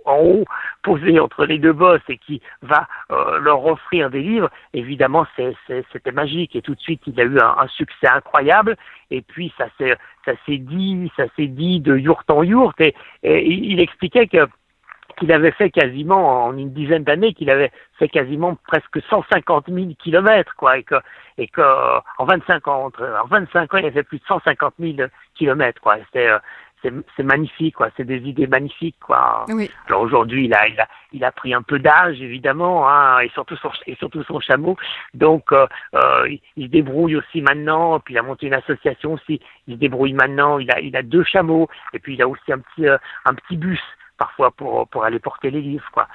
en 0.04 0.18
haut 0.18 0.44
posé 0.82 1.18
entre 1.18 1.46
les 1.46 1.58
deux 1.58 1.72
bosses 1.72 2.02
et 2.08 2.18
qui 2.18 2.40
va 2.62 2.86
euh, 3.10 3.38
leur 3.38 3.64
offrir 3.64 4.10
des 4.10 4.20
livres. 4.20 4.50
Évidemment, 4.72 5.26
c'était 5.36 6.12
magique 6.12 6.54
et 6.56 6.62
tout 6.62 6.74
de 6.74 6.80
suite 6.80 7.02
il 7.06 7.20
a 7.20 7.24
eu 7.24 7.38
un, 7.38 7.56
un 7.58 7.68
succès 7.68 8.08
incroyable. 8.08 8.76
Et 9.10 9.22
puis 9.22 9.52
ça 9.58 9.66
s'est 9.78 9.96
ça 10.24 10.32
s'est 10.46 10.58
dit, 10.58 11.10
ça 11.16 11.24
s'est 11.36 11.46
dit 11.46 11.80
de 11.80 11.96
yourte 11.96 12.30
en 12.30 12.42
yourte. 12.42 12.80
Et, 12.80 12.94
il 13.22 13.80
expliquait 13.80 14.26
qu'il 14.26 15.32
avait 15.32 15.52
fait 15.52 15.70
quasiment 15.70 16.44
en 16.44 16.56
une 16.56 16.72
dizaine 16.72 17.04
d'années, 17.04 17.34
qu'il 17.34 17.50
avait 17.50 17.72
fait 17.98 18.08
quasiment 18.08 18.56
presque 18.66 19.00
150 19.08 19.66
000 19.68 19.88
kilomètres, 19.98 20.54
quoi, 20.56 20.78
et 20.78 20.82
que, 20.82 20.96
et 21.38 21.48
que 21.48 21.62
en 22.18 22.24
25 22.24 22.68
ans, 22.68 22.90
en 22.98 23.26
25 23.26 23.74
ans, 23.74 23.78
il 23.78 23.86
avait 23.86 23.92
fait 23.92 24.02
plus 24.02 24.18
de 24.18 24.24
150 24.26 24.74
000 24.78 25.08
kilomètres, 25.34 25.80
quoi. 25.80 25.96
C'était, 26.06 26.28
euh, 26.28 26.38
c'est 27.16 27.22
magnifique, 27.22 27.76
quoi. 27.76 27.88
C'est 27.96 28.04
des 28.04 28.18
idées 28.18 28.46
magnifiques, 28.46 28.98
quoi. 29.00 29.44
Oui. 29.48 29.70
Alors 29.86 30.02
aujourd'hui, 30.02 30.46
il 30.46 30.54
a, 30.54 30.68
il 30.68 30.80
a, 30.80 30.88
il 31.12 31.24
a 31.24 31.32
pris 31.32 31.54
un 31.54 31.62
peu 31.62 31.78
d'âge, 31.78 32.20
évidemment, 32.20 32.88
hein, 32.88 33.20
et 33.20 33.28
surtout 33.30 33.56
son, 33.56 33.70
et 33.86 33.94
surtout 33.96 34.22
son 34.24 34.40
chameau. 34.40 34.76
Donc, 35.14 35.52
euh, 35.52 35.66
euh, 35.94 36.28
il, 36.56 36.66
se 36.66 36.70
débrouille 36.70 37.16
aussi 37.16 37.40
maintenant. 37.40 38.00
Puis 38.00 38.14
il 38.14 38.18
a 38.18 38.22
monté 38.22 38.46
une 38.46 38.54
association 38.54 39.14
aussi. 39.14 39.40
Il 39.66 39.74
se 39.74 39.78
débrouille 39.78 40.12
maintenant. 40.12 40.58
Il 40.58 40.70
a, 40.70 40.80
il 40.80 40.96
a 40.96 41.02
deux 41.02 41.24
chameaux. 41.24 41.68
Et 41.92 41.98
puis 41.98 42.14
il 42.14 42.22
a 42.22 42.28
aussi 42.28 42.52
un 42.52 42.58
petit, 42.58 42.86
euh, 42.86 42.98
un 43.24 43.34
petit 43.34 43.56
bus 43.56 43.82
parfois 44.18 44.50
pour, 44.50 44.86
pour 44.88 45.04
aller 45.04 45.18
porter 45.18 45.50
les 45.50 45.60
livres, 45.60 45.88
quoi. 45.92 46.08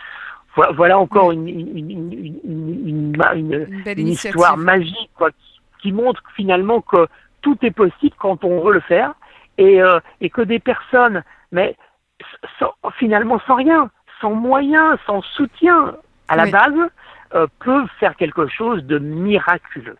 Voilà 0.76 0.98
encore 0.98 1.32
une, 1.32 1.48
une, 1.48 1.78
une, 1.78 3.14
une, 3.24 3.68
une 3.86 4.08
histoire 4.08 4.58
magique, 4.58 5.12
quoi, 5.16 5.30
qui 5.82 5.92
montre 5.92 6.22
finalement 6.36 6.82
que 6.82 7.08
tout 7.42 7.58
est 7.62 7.72
possible 7.72 8.16
quand 8.18 8.44
on 8.44 8.62
veut 8.62 8.74
le 8.74 8.80
faire 8.82 9.14
et, 9.60 9.82
euh, 9.82 10.00
et 10.22 10.30
que 10.30 10.42
des 10.42 10.60
personnes, 10.60 11.22
mais 11.52 11.76
finalement 12.98 13.40
sans 13.46 13.56
rien, 13.56 13.92
sans 14.22 14.32
moyens, 14.32 14.98
sans 15.06 15.22
soutien 15.22 15.96
à 16.28 16.36
la 16.36 16.46
base, 16.46 16.90
euh, 17.36 17.46
peuvent 17.60 17.90
faire 18.00 18.16
quelque 18.16 18.48
chose 18.48 18.84
de 18.84 19.00
miraculeux. 19.00 19.98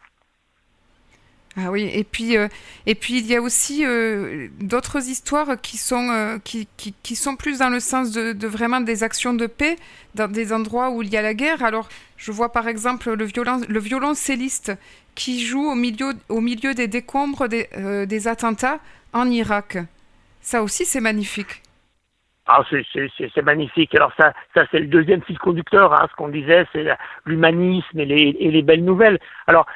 Ah 1.58 1.72
oui, 1.72 1.90
et 1.94 2.04
puis, 2.04 2.38
euh, 2.38 2.48
et 2.86 2.96
puis 2.96 3.18
il 3.18 3.26
y 3.26 3.36
a 3.36 3.42
aussi 3.42 3.84
d'autres 4.62 5.10
histoires 5.10 5.60
qui 5.60 5.78
sont, 5.78 6.40
qui, 6.44 6.68
qui, 6.78 6.94
qui, 7.04 7.16
sont 7.16 7.36
plus 7.36 7.60
dans 7.60 7.70
le 7.70 7.80
sens 7.80 8.12
de, 8.12 8.32
de, 8.32 8.48
vraiment 8.48 8.80
des 8.80 9.04
actions 9.04 9.34
de 9.34 9.48
paix 9.48 9.76
dans 10.16 10.32
des 10.32 10.54
endroits 10.54 10.92
où 10.92 11.02
il 11.02 11.10
y 11.10 11.18
a 11.18 11.22
la 11.22 11.34
guerre. 11.34 11.64
Alors, 11.64 11.90
je 12.16 12.32
vois 12.32 12.52
par 12.52 12.68
exemple 12.68 13.12
le, 13.12 13.26
violon, 13.26 13.62
le 13.68 13.80
violoncelliste 13.80 14.72
qui 15.16 15.44
joue 15.44 15.66
au 15.66 15.76
milieu, 15.76 16.14
au 16.30 16.40
milieu 16.40 16.74
des 16.74 16.88
décombres 16.88 17.50
des, 17.50 17.68
des 18.08 18.28
attentats 18.28 18.80
en 19.14 19.26
Irak. 19.30 19.78
Ça 20.42 20.62
aussi, 20.64 20.86
c'est 20.86 21.02
magnifique. 21.02 21.62
Ah, 22.52 22.64
c'est 22.72 23.42
magnifique. 23.44 23.94
Alors 23.94 24.12
ça, 24.18 24.34
ça 24.56 24.66
c'est 24.72 24.80
le 24.80 24.88
deuxième 24.88 25.22
fil 25.22 25.38
conducteur. 25.38 25.94
Hein, 25.94 26.08
ce 26.10 26.16
qu'on 26.16 26.30
disait, 26.30 26.66
c'est 26.74 26.88
l'humanisme 27.26 28.00
et 28.00 28.06
les, 28.06 28.62
belles 28.64 28.84
nouvelles. 28.84 29.20
Alors 29.46 29.68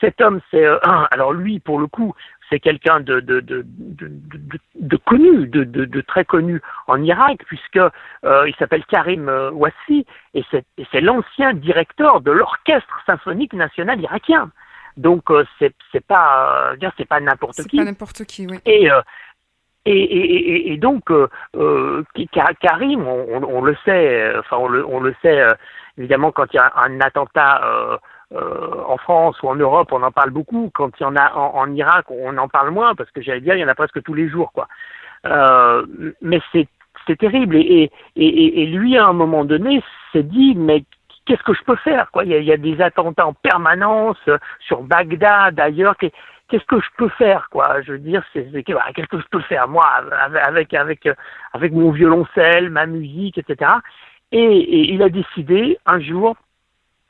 cet 0.00 0.20
homme, 0.20 0.40
c'est 0.50 0.64
euh, 0.64 0.78
alors 1.12 1.32
lui, 1.32 1.60
pour 1.60 1.78
le 1.78 1.86
coup, 1.86 2.14
c'est 2.50 2.58
quelqu'un 2.60 2.98
de, 2.98 3.20
de, 3.20 4.96
connu, 5.04 5.46
de, 5.46 6.00
très 6.00 6.24
connu 6.24 6.60
en 6.88 7.02
Irak, 7.02 7.42
puisque 7.46 7.76
euh, 7.76 8.48
il 8.48 8.54
s'appelle 8.58 8.84
Karim 8.86 9.28
euh, 9.28 9.50
Wassi 9.52 10.04
et 10.34 10.44
c'est 10.50 11.00
l'ancien 11.00 11.54
directeur 11.54 12.20
de 12.20 12.30
l'orchestre 12.30 13.02
symphonique 13.06 13.52
national 13.52 14.00
irakien. 14.00 14.50
Donc 14.96 15.30
euh, 15.30 15.44
c'est 15.58 15.74
pas 16.06 16.72
euh, 16.72 16.90
c'est 16.96 17.04
pas 17.04 17.20
n'importe 17.20 17.56
qui. 17.56 17.62
C'est 17.62 17.76
pas 17.76 17.84
n'importe 17.84 18.24
qui, 18.24 18.46
oui. 18.46 18.58
Et 18.64 18.90
euh, 18.90 19.00
et, 19.88 20.02
et, 20.02 20.72
et, 20.72 20.76
donc, 20.78 21.12
euh, 21.12 22.02
Karim, 22.60 23.06
on, 23.06 23.44
on, 23.44 23.62
le 23.62 23.76
sait, 23.84 24.32
enfin 24.36 24.56
on 24.56 24.66
le, 24.66 24.84
on 24.84 24.98
le 24.98 25.14
sait 25.22 25.40
évidemment 25.96 26.32
quand 26.32 26.46
il 26.52 26.56
y 26.56 26.58
a 26.58 26.72
un 26.74 27.00
attentat 27.00 27.96
euh, 28.32 28.82
en 28.88 28.96
France 28.96 29.40
ou 29.42 29.48
en 29.48 29.54
Europe, 29.54 29.92
on 29.92 30.02
en 30.02 30.10
parle 30.10 30.30
beaucoup. 30.30 30.70
Quand 30.74 30.90
il 30.98 31.04
y 31.04 31.06
en 31.06 31.14
a 31.14 31.32
en, 31.34 31.58
en 31.58 31.72
Irak, 31.72 32.06
on 32.10 32.36
en 32.38 32.48
parle 32.48 32.70
moins 32.70 32.96
parce 32.96 33.10
que 33.12 33.22
j'allais 33.22 33.40
dire, 33.40 33.54
il 33.54 33.60
y 33.60 33.64
en 33.64 33.68
a 33.68 33.74
presque 33.76 34.02
tous 34.02 34.14
les 34.14 34.28
jours, 34.28 34.50
quoi. 34.52 34.66
Euh, 35.26 35.86
mais 36.20 36.40
c'est 36.52 37.16
terrible. 37.18 37.54
Et, 37.54 37.90
et, 38.16 38.62
et, 38.62 38.66
lui, 38.66 38.98
à 38.98 39.06
un 39.06 39.12
moment 39.12 39.44
donné, 39.44 39.80
s'est 40.12 40.24
dit, 40.24 40.54
mais 40.56 40.84
qu'est-ce 41.26 41.42
que 41.42 41.52
je 41.52 41.62
peux 41.64 41.76
faire 41.76 42.10
quoi? 42.10 42.24
Il 42.24 42.30
y, 42.30 42.52
a, 42.52 42.56
des 42.56 42.80
attentats 42.80 43.26
en 43.26 43.34
permanence 43.34 44.16
euh, 44.28 44.38
sur 44.60 44.82
Bagdad 44.82 45.54
d'ailleurs 45.54 45.96
qu'est-ce 45.96 46.64
que 46.64 46.80
je 46.80 46.88
peux 46.96 47.08
faire 47.10 47.48
quoi? 47.50 47.82
Je 47.82 47.92
veux 47.92 47.98
dire 47.98 48.22
c'est 48.32 48.50
qu'est-ce 48.64 49.08
que 49.08 49.20
je 49.20 49.26
peux 49.30 49.40
faire 49.42 49.68
moi 49.68 49.86
avec 50.42 50.72
avec 50.72 51.08
avec 51.52 51.72
mon 51.72 51.90
violoncelle 51.90 52.70
ma 52.70 52.86
musique 52.86 53.38
etc 53.38 53.72
et, 54.32 54.92
il 54.92 55.02
a 55.02 55.08
décidé 55.08 55.78
un 55.86 56.00
jour 56.00 56.36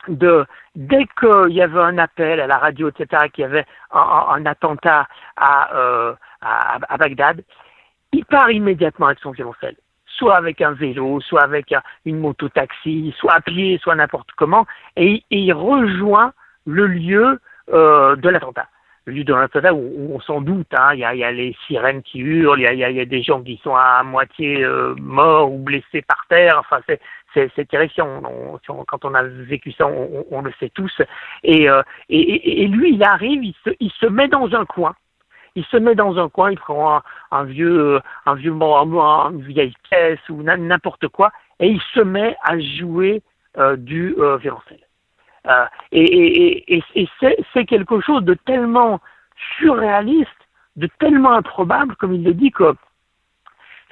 de 0.07 0.45
dès 0.75 1.05
qu'il 1.19 1.53
y 1.53 1.61
avait 1.61 1.79
un 1.79 1.97
appel 1.97 2.39
à 2.39 2.47
la 2.47 2.57
radio 2.57 2.89
etc 2.89 3.27
qu'il 3.33 3.43
y 3.43 3.45
avait 3.45 3.65
un, 3.91 4.45
attentat 4.45 5.07
à, 5.35 5.75
euh, 5.75 6.13
à 6.41 6.79
à 6.89 6.97
Bagdad 6.97 7.43
il 8.13 8.25
part 8.25 8.51
immédiatement 8.51 9.07
avec 9.07 9.19
son 9.19 9.31
violoncelle 9.31 9.75
soit 10.17 10.35
avec 10.35 10.61
un 10.61 10.71
vélo, 10.71 11.21
soit 11.21 11.43
avec 11.43 11.73
une 12.05 12.19
moto-taxi, 12.19 13.13
soit 13.17 13.33
à 13.33 13.41
pied, 13.41 13.79
soit 13.81 13.95
n'importe 13.95 14.29
comment, 14.35 14.65
et, 14.95 15.23
il 15.29 15.53
rejoint 15.53 16.33
le 16.65 16.87
lieu 16.87 17.39
euh, 17.73 18.15
de 18.15 18.29
l'attentat. 18.29 18.67
Le 19.05 19.13
lieu 19.13 19.23
de 19.23 19.33
l'attentat 19.33 19.73
où, 19.73 20.13
on 20.13 20.19
s'en 20.19 20.41
doute, 20.41 20.67
hein, 20.77 20.93
il 20.93 20.99
y, 20.99 21.23
a, 21.23 21.31
les 21.31 21.55
sirènes 21.65 22.01
qui 22.01 22.19
hurlent, 22.19 22.59
il 22.59 22.77
y 22.77 22.99
a, 22.99 23.05
des 23.05 23.23
gens 23.23 23.41
qui 23.41 23.59
sont 23.63 23.75
à 23.75 24.03
moitié 24.03 24.63
euh, 24.63 24.95
morts 24.99 25.51
ou 25.51 25.59
blessés 25.59 26.01
par 26.01 26.25
terre, 26.27 26.57
enfin 26.59 26.81
c'est 26.87 26.99
c'est 27.55 27.67
terrifiant. 27.67 28.23
quand 28.87 29.05
on 29.05 29.13
a 29.13 29.21
vécu 29.21 29.71
ça, 29.71 29.85
on, 29.85 30.41
le 30.41 30.51
sait 30.59 30.69
tous. 30.69 31.01
Et, 31.43 31.69
euh, 31.69 31.83
et, 32.09 32.63
et, 32.63 32.67
lui, 32.67 32.95
il 32.95 33.03
arrive, 33.03 33.43
il 33.43 33.53
se, 33.63 33.69
il 33.79 33.91
se 33.91 34.07
met 34.07 34.27
dans 34.27 34.51
un 34.55 34.65
coin 34.65 34.95
il 35.57 35.65
se 35.65 35.77
met 35.77 35.95
dans 35.95 36.19
un 36.19 36.29
coin, 36.29 36.51
il 36.51 36.59
prend 36.59 37.01
un, 37.31 37.43
vieux, 37.43 37.99
un 38.27 38.35
vieux, 38.35 38.51
une 38.51 39.41
vieille 39.41 39.73
pièce 39.89 40.19
ou 40.29 40.43
n'importe 40.43 41.07
quoi, 41.07 41.31
et 41.59 41.67
il 41.67 41.81
se 41.95 41.99
met 41.99 42.37
à 42.43 42.59
jouer 42.59 43.23
euh, 43.57 43.75
du 43.75 44.13
euh, 44.19 44.37
violoncelle. 44.37 44.85
Euh, 45.47 45.65
et, 45.91 46.83
c'est 47.53 47.65
quelque 47.65 47.99
chose 48.01 48.23
de 48.23 48.35
tellement 48.35 49.01
surréaliste, 49.57 50.29
de 50.75 50.87
tellement 50.99 51.31
improbable, 51.31 51.95
comme 51.95 52.13
il 52.13 52.23
le 52.23 52.35
dit, 52.35 52.51
que 52.51 52.75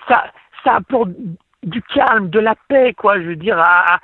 ça, 0.08 0.25
apporte 0.65 1.10
du 1.63 1.82
calme, 1.82 2.30
de 2.30 2.39
la 2.39 2.54
paix, 2.67 2.93
quoi, 2.93 3.19
je 3.19 3.25
veux 3.25 3.36
dire, 3.36 3.58
à, 3.60 3.99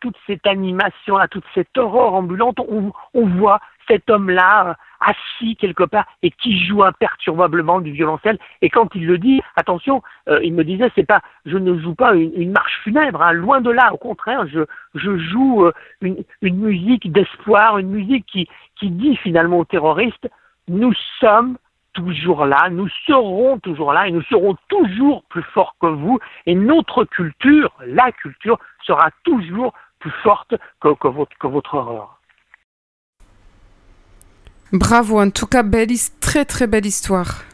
toute 0.00 0.16
cette 0.26 0.48
animation, 0.48 1.16
à 1.16 1.28
toute 1.28 1.44
cette 1.54 1.78
aurore 1.78 2.14
ambulante. 2.14 2.58
On, 2.58 2.92
on 3.14 3.26
voit 3.26 3.60
cet 3.86 4.10
homme-là 4.10 4.76
assis 5.04 5.56
quelque 5.56 5.84
part 5.84 6.06
et 6.22 6.30
qui 6.30 6.64
joue 6.64 6.82
imperturbablement 6.82 7.80
du 7.80 7.92
violoncelle. 7.92 8.38
Et 8.62 8.70
quand 8.70 8.94
il 8.94 9.06
le 9.06 9.18
dit, 9.18 9.40
attention, 9.56 10.02
euh, 10.28 10.40
il 10.42 10.54
me 10.54 10.64
disait, 10.64 10.90
c'est 10.94 11.06
pas, 11.06 11.20
je 11.46 11.56
ne 11.56 11.78
joue 11.78 11.94
pas 11.94 12.14
une, 12.14 12.52
marche 12.52 12.80
funèbre, 12.82 13.22
hein, 13.22 13.32
loin 13.32 13.60
de 13.60 13.70
là. 13.70 13.92
Au 13.92 13.98
contraire, 13.98 14.46
je, 14.46 14.60
je 14.94 15.18
joue 15.18 15.66
euh, 15.66 15.72
une, 16.00 16.24
une, 16.42 16.56
musique 16.56 17.12
d'espoir, 17.12 17.78
une 17.78 17.90
musique 17.90 18.26
qui, 18.26 18.48
qui 18.78 18.90
dit 18.90 19.16
finalement 19.16 19.58
aux 19.58 19.64
terroristes, 19.64 20.28
nous 20.68 20.92
sommes 21.20 21.56
toujours 21.92 22.44
là, 22.44 22.68
nous 22.70 22.88
serons 23.06 23.58
toujours 23.58 23.92
là 23.92 24.08
et 24.08 24.10
nous 24.10 24.22
serons 24.22 24.56
toujours 24.68 25.22
plus 25.24 25.42
forts 25.54 25.76
que 25.80 25.86
vous 25.86 26.18
et 26.46 26.54
notre 26.54 27.04
culture, 27.04 27.72
la 27.86 28.10
culture, 28.12 28.58
sera 28.82 29.10
toujours 29.22 29.72
plus 30.00 30.10
forte 30.22 30.54
que, 30.80 30.92
que, 30.94 31.08
votre, 31.08 31.36
que 31.38 31.46
votre 31.46 31.74
horreur. 31.74 32.13
Bravo, 34.72 35.20
en 35.20 35.30
tout 35.30 35.46
cas, 35.46 35.62
belle, 35.62 35.90
très 36.20 36.44
très 36.44 36.66
belle 36.66 36.86
histoire. 36.86 37.44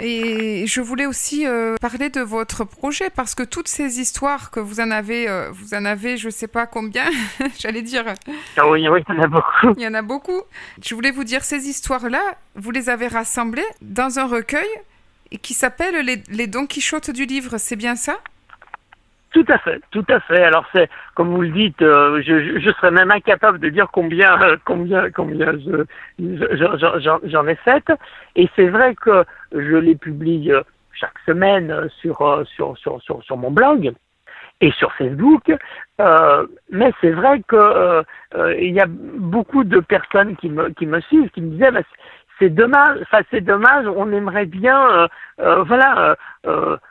Et 0.00 0.64
je 0.66 0.80
voulais 0.80 1.06
aussi 1.06 1.44
euh, 1.44 1.74
parler 1.80 2.08
de 2.08 2.20
votre 2.20 2.64
projet 2.64 3.10
parce 3.10 3.34
que 3.34 3.42
toutes 3.42 3.66
ces 3.66 3.98
histoires 3.98 4.52
que 4.52 4.60
vous 4.60 4.78
en 4.78 4.92
avez, 4.92 5.28
euh, 5.28 5.50
vous 5.50 5.74
en 5.74 5.84
avez, 5.84 6.16
je 6.16 6.30
sais 6.30 6.46
pas 6.46 6.66
combien, 6.66 7.10
j'allais 7.58 7.82
dire. 7.82 8.04
Ah 8.56 8.68
oui, 8.68 8.88
oui, 8.88 9.02
il 9.08 9.14
y 9.14 9.18
en 9.18 9.22
a 9.22 9.26
beaucoup. 9.26 9.74
Il 9.76 9.82
y 9.82 9.86
en 9.88 9.94
a 9.94 10.02
beaucoup. 10.02 10.40
Je 10.84 10.94
voulais 10.94 11.10
vous 11.10 11.24
dire 11.24 11.42
ces 11.42 11.68
histoires-là, 11.68 12.22
vous 12.54 12.70
les 12.70 12.88
avez 12.90 13.08
rassemblées 13.08 13.66
dans 13.82 14.20
un 14.20 14.26
recueil 14.26 14.68
qui 15.42 15.52
s'appelle 15.52 15.96
les, 16.06 16.22
les 16.28 16.46
Don 16.46 16.66
Quichotte 16.66 17.10
du 17.10 17.26
livre. 17.26 17.58
C'est 17.58 17.76
bien 17.76 17.96
ça? 17.96 18.18
Tout 19.32 19.44
à 19.48 19.58
fait, 19.58 19.80
tout 19.90 20.04
à 20.08 20.20
fait. 20.20 20.42
Alors 20.42 20.64
c'est, 20.72 20.88
comme 21.14 21.28
vous 21.28 21.42
le 21.42 21.50
dites, 21.50 21.82
euh, 21.82 22.22
je, 22.24 22.58
je, 22.58 22.70
serais 22.72 22.90
même 22.90 23.10
incapable 23.10 23.58
de 23.58 23.68
dire 23.68 23.88
combien, 23.92 24.38
combien, 24.64 25.10
combien 25.10 25.52
je, 25.52 27.20
j'en 27.24 27.46
ai 27.46 27.54
fait. 27.56 27.84
Et 28.36 28.48
c'est 28.56 28.68
vrai 28.68 28.94
que 28.94 29.24
je 29.52 29.76
les 29.76 29.96
publie 29.96 30.50
chaque 30.92 31.18
semaine 31.26 31.88
sur, 32.00 32.44
sur, 32.46 32.76
sur, 32.78 33.00
sur, 33.02 33.22
sur 33.22 33.36
mon 33.36 33.50
blog 33.50 33.92
et 34.60 34.72
sur 34.72 34.92
Facebook. 34.94 35.52
Euh, 36.00 36.46
mais 36.70 36.92
c'est 37.00 37.10
vrai 37.10 37.42
que 37.46 37.56
euh, 37.56 38.02
euh, 38.34 38.54
il 38.58 38.72
y 38.72 38.80
a 38.80 38.86
beaucoup 38.88 39.64
de 39.64 39.80
personnes 39.80 40.36
qui 40.36 40.48
me 40.48 40.70
qui 40.70 40.86
me 40.86 41.00
suivent, 41.02 41.30
qui 41.30 41.40
me 41.40 41.50
disaient 41.50 41.70
bah, 41.70 41.80
c'est 42.38 42.50
dommage, 42.50 42.98
enfin 43.02 43.22
c'est 43.30 43.40
dommage, 43.40 43.86
on 43.86 44.12
aimerait 44.12 44.46
bien, 44.46 45.08
voilà, 45.38 46.16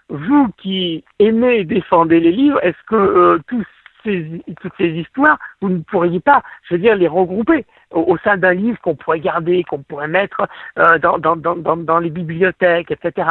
vous 0.10 0.50
qui 0.58 1.04
aimez 1.20 1.60
et 1.60 1.64
défendez 1.64 2.20
les 2.20 2.32
livres, 2.32 2.60
est-ce 2.64 2.84
que 2.88 3.40
tous 3.48 3.64
ces, 4.04 4.42
toutes 4.62 4.74
ces 4.78 4.90
histoires, 4.90 5.38
vous 5.62 5.70
ne 5.70 5.80
pourriez 5.80 6.20
pas, 6.20 6.42
je 6.64 6.76
veux 6.76 6.80
dire, 6.82 6.96
les 6.96 7.08
regrouper 7.08 7.66
au, 7.92 8.18
sein 8.24 8.38
d'un 8.38 8.54
livre 8.54 8.80
qu'on 8.82 8.96
pourrait 8.96 9.20
garder, 9.20 9.64
qu'on 9.64 9.84
pourrait 9.84 10.08
mettre 10.08 10.48
dans, 10.76 11.18
dans, 11.18 11.36
dans, 11.36 11.78
dans 11.78 12.00
les 12.00 12.10
bibliothèques, 12.10 12.92
etc. 12.92 13.28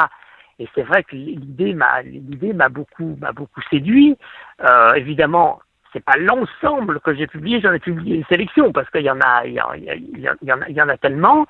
Et 0.59 0.68
c'est 0.74 0.83
vrai 0.83 1.05
que 1.05 1.14
l'idée 1.14 1.74
m'a 1.74 2.02
l'idée 2.02 2.52
m'a 2.52 2.68
beaucoup 2.68 3.16
m'a 3.20 3.33
beaucoup 3.33 3.61
séduit. 3.70 4.16
Euh, 4.62 4.94
évidemment, 4.94 5.61
c'est 5.92 6.05
pas 6.05 6.16
l'ensemble 6.16 7.00
que 7.00 7.14
j'ai 7.14 7.26
publié, 7.26 7.61
j'en 7.61 7.72
ai 7.72 7.79
publié 7.79 8.16
une 8.16 8.24
sélection 8.24 8.72
parce 8.72 8.88
qu'il 8.90 9.02
y 9.02 9.11
en 9.11 9.20
a 9.20 9.44
il 9.44 9.52
y, 9.52 9.61
en 9.61 9.68
a, 9.70 10.68
il 10.68 10.76
y 10.76 10.83
en 10.83 10.88
a 10.88 10.96
tellement. 10.96 11.46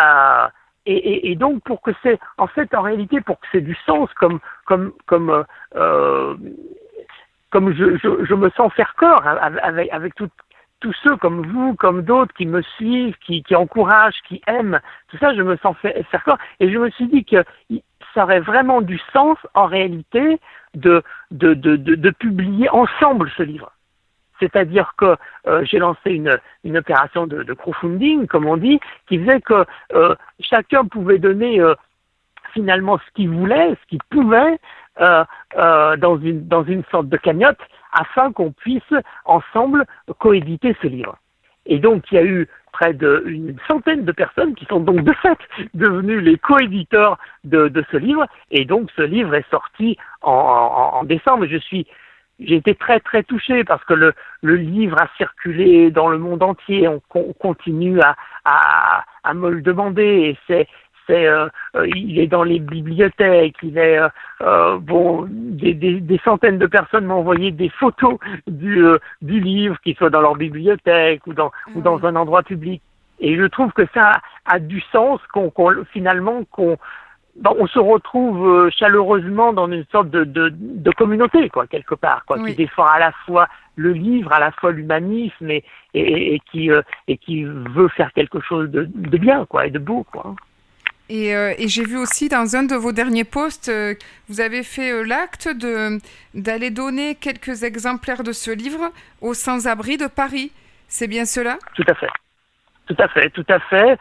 Euh, 0.00 0.48
et, 0.84 1.36
donc 1.36 1.62
pour 1.62 1.80
que 1.80 1.92
c'est 2.02 2.18
en 2.38 2.48
fait 2.48 2.74
en 2.74 2.82
réalité 2.82 3.20
pour 3.20 3.38
que 3.38 3.46
c'est 3.52 3.60
du 3.60 3.76
sens 3.86 4.12
comme 4.14 4.40
comme 4.64 4.92
comme 5.06 5.44
euh, 5.76 6.34
comme 7.50 7.72
je, 7.72 7.96
je, 7.98 8.24
je, 8.24 8.34
me 8.34 8.50
sens 8.50 8.72
faire 8.72 8.94
corps 8.96 9.22
avec 9.24 9.92
avec 9.92 10.14
tout, 10.16 10.28
tous 10.82 10.92
ceux 11.04 11.16
comme 11.16 11.46
vous, 11.46 11.74
comme 11.76 12.02
d'autres 12.02 12.34
qui 12.34 12.44
me 12.44 12.60
suivent, 12.62 13.16
qui, 13.24 13.42
qui 13.44 13.54
encouragent, 13.54 14.20
qui 14.28 14.42
aiment, 14.46 14.80
tout 15.08 15.16
ça, 15.18 15.34
je 15.34 15.42
me 15.42 15.56
sens 15.58 15.76
faire 15.78 16.24
corps. 16.24 16.38
Et 16.60 16.70
je 16.70 16.76
me 16.76 16.90
suis 16.90 17.06
dit 17.06 17.24
que 17.24 17.44
ça 18.14 18.24
aurait 18.24 18.40
vraiment 18.40 18.82
du 18.82 19.00
sens, 19.12 19.38
en 19.54 19.66
réalité, 19.66 20.40
de, 20.74 21.02
de, 21.30 21.54
de, 21.54 21.76
de, 21.76 22.10
publier 22.10 22.68
ensemble 22.70 23.30
ce 23.36 23.42
livre. 23.42 23.72
C'est-à-dire 24.42 24.94
que 24.98 25.16
euh, 25.46 25.64
j'ai 25.64 25.78
lancé 25.78 26.10
une, 26.10 26.76
opération 26.76 27.28
de, 27.28 27.52
crowdfunding, 27.54 28.26
comme 28.26 28.46
on 28.46 28.56
dit, 28.56 28.80
qui 29.06 29.18
faisait 29.20 29.40
que 29.40 29.64
euh, 29.94 30.16
chacun 30.40 30.84
pouvait 30.84 31.18
donner 31.18 31.60
euh, 31.60 31.74
finalement 32.52 32.98
ce 32.98 33.12
qu'il 33.14 33.30
voulait, 33.30 33.70
ce 33.70 33.86
qu'il 33.88 34.02
pouvait, 34.10 34.58
dans, 34.98 36.18
une, 36.18 36.84
sorte 36.90 37.08
de 37.08 37.16
cagnotte, 37.16 37.60
afin 37.92 38.32
qu'on 38.32 38.50
puisse 38.50 38.94
ensemble 39.24 39.86
coéditer 40.18 40.76
ce 40.82 40.88
livre. 40.88 41.16
Et 41.66 41.78
donc, 41.78 42.04
il 42.10 42.16
y 42.16 42.18
a 42.18 42.24
eu 42.24 42.48
près 42.72 42.92
d'une 42.92 43.56
centaine 43.68 44.04
de 44.04 44.12
personnes 44.12 44.54
qui 44.54 44.64
sont 44.64 44.80
donc 44.80 45.02
de 45.02 45.12
fait 45.12 45.38
devenues 45.74 46.20
les 46.20 46.36
coéditeurs 46.36 47.18
de, 47.44 47.84
ce 47.90 47.96
livre. 47.96 48.26
Et 48.50 48.64
donc, 48.64 48.90
ce 48.96 49.02
livre 49.02 49.34
est 49.34 49.48
sorti 49.50 49.96
en, 50.20 50.32
en 50.32 51.04
décembre. 51.04 51.46
Je 51.46 51.58
suis 51.58 51.86
j'ai 52.40 52.56
été 52.56 52.74
très 52.74 53.00
très 53.00 53.22
touché 53.22 53.64
parce 53.64 53.84
que 53.84 53.94
le, 53.94 54.14
le 54.42 54.56
livre 54.56 55.00
a 55.00 55.08
circulé 55.16 55.90
dans 55.90 56.08
le 56.08 56.18
monde 56.18 56.42
entier. 56.42 56.88
On, 56.88 57.00
on 57.14 57.32
continue 57.32 58.00
à, 58.00 58.16
à, 58.44 59.04
à, 59.24 59.34
me 59.34 59.50
le 59.50 59.62
demander 59.62 60.02
et 60.02 60.38
c'est 60.46 60.66
c'est 61.06 61.26
euh, 61.26 61.48
euh, 61.74 61.86
il 61.96 62.18
est 62.20 62.28
dans 62.28 62.44
les 62.44 62.60
bibliothèques, 62.60 63.56
il 63.62 63.76
est 63.76 63.98
euh, 63.98 64.08
euh 64.42 64.78
bon 64.78 65.26
des, 65.28 65.74
des, 65.74 66.00
des, 66.00 66.20
centaines 66.24 66.58
de 66.58 66.66
personnes 66.66 67.06
m'ont 67.06 67.16
envoyé 67.16 67.50
des 67.50 67.68
photos 67.68 68.18
du, 68.46 68.84
du 69.20 69.40
livre, 69.40 69.80
qu'il 69.80 69.96
soit 69.96 70.10
dans 70.10 70.20
leur 70.20 70.36
bibliothèque 70.36 71.26
ou 71.26 71.34
dans 71.34 71.50
ou 71.74 71.80
dans 71.80 71.98
mm. 71.98 72.06
un 72.06 72.16
endroit 72.16 72.42
public. 72.42 72.82
Et 73.22 73.36
je 73.36 73.44
trouve 73.44 73.72
que 73.72 73.86
ça 73.94 74.20
a, 74.46 74.58
du 74.58 74.80
sens 74.92 75.20
qu'on 75.32 75.52
finalement 75.92 76.42
qu'on 76.50 76.76
on 77.44 77.66
se 77.66 77.78
retrouve 77.78 78.70
chaleureusement 78.70 79.52
dans 79.52 79.70
une 79.70 79.84
sorte 79.90 80.10
de, 80.10 80.24
de, 80.24 80.52
de 80.52 80.90
communauté, 80.90 81.48
quoi, 81.48 81.66
quelque 81.66 81.94
part, 81.94 82.24
quoi, 82.26 82.38
qui 82.44 82.54
défend 82.54 82.84
à 82.84 82.98
la 82.98 83.12
fois 83.24 83.48
le 83.76 83.92
livre, 83.92 84.32
à 84.32 84.40
la 84.40 84.52
fois 84.52 84.70
l'humanisme 84.70 85.50
et, 85.50 85.64
et, 85.94 86.34
et, 86.34 86.40
qui, 86.50 86.70
et 87.08 87.16
qui 87.16 87.44
veut 87.44 87.88
faire 87.88 88.12
quelque 88.12 88.40
chose 88.40 88.70
de, 88.70 88.88
de 88.94 89.18
bien, 89.18 89.46
quoi, 89.46 89.66
et 89.66 89.70
de 89.70 89.78
beau, 89.78 90.04
quoi. 90.04 90.34
Euh, 91.12 91.54
et, 91.58 91.68
j'ai 91.68 91.84
vu 91.84 91.98
aussi 91.98 92.28
dans 92.28 92.56
un 92.56 92.62
de 92.62 92.74
vos 92.74 92.92
derniers 92.92 93.24
posts, 93.24 93.68
euh, 93.68 93.94
vous 94.28 94.40
avez 94.40 94.62
fait 94.62 94.92
euh, 94.92 95.02
l'acte 95.02 95.48
d'aller 96.34 96.70
donner 96.70 97.16
quelques 97.16 97.64
exemplaires 97.64 98.22
de 98.22 98.32
ce 98.32 98.50
livre 98.50 98.90
aux 99.20 99.34
sans-abri 99.34 99.98
de 99.98 100.06
Paris. 100.06 100.52
C'est 100.88 101.08
bien 101.08 101.26
cela? 101.26 101.58
Tout 101.74 101.84
à 101.88 101.94
fait. 101.94 102.08
Tout 102.86 102.96
à 102.98 103.08
fait, 103.08 103.30
tout 103.30 103.44
à 103.48 103.58
fait. 103.60 103.98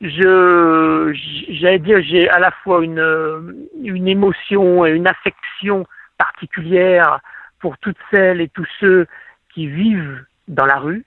Je, 0.00 1.12
j'allais 1.50 1.78
dire, 1.78 2.00
j'ai 2.02 2.28
à 2.30 2.38
la 2.38 2.50
fois 2.50 2.82
une, 2.82 3.68
une 3.82 4.08
émotion 4.08 4.86
et 4.86 4.90
une 4.90 5.06
affection 5.06 5.86
particulière 6.18 7.20
pour 7.60 7.76
toutes 7.78 7.98
celles 8.12 8.40
et 8.40 8.48
tous 8.48 8.66
ceux 8.80 9.06
qui 9.52 9.66
vivent 9.66 10.24
dans 10.48 10.64
la 10.64 10.78
rue. 10.78 11.04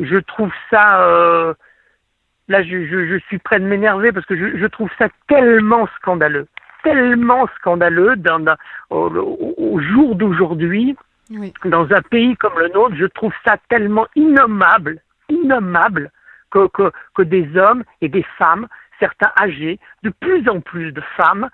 Je 0.00 0.16
trouve 0.16 0.52
ça 0.70 1.54
là, 2.48 2.62
je, 2.62 2.86
je, 2.86 3.06
je, 3.06 3.18
suis 3.26 3.38
prêt 3.38 3.58
de 3.60 3.64
m'énerver 3.64 4.12
parce 4.12 4.26
que 4.26 4.36
je, 4.36 4.58
je, 4.58 4.66
trouve 4.66 4.90
ça 4.98 5.08
tellement 5.28 5.88
scandaleux, 5.96 6.46
tellement 6.82 7.48
scandaleux 7.58 8.16
dans, 8.16 8.44
au, 8.90 9.08
au, 9.56 9.80
jour 9.80 10.14
d'aujourd'hui, 10.14 10.96
oui. 11.30 11.52
dans 11.64 11.90
un 11.92 12.02
pays 12.02 12.36
comme 12.36 12.58
le 12.58 12.68
nôtre, 12.68 12.94
je 12.96 13.06
trouve 13.06 13.32
ça 13.46 13.56
tellement 13.68 14.06
innommable, 14.16 15.00
innommable 15.28 16.10
que, 16.52 16.68
que, 16.68 16.92
que 17.14 17.22
des 17.22 17.56
hommes 17.56 17.82
et 18.00 18.08
des 18.08 18.24
femmes, 18.38 18.68
certains 19.00 19.32
âgés, 19.40 19.80
de 20.02 20.10
plus 20.10 20.48
en 20.48 20.60
plus 20.60 20.92
de 20.92 21.00
femmes, 21.16 21.48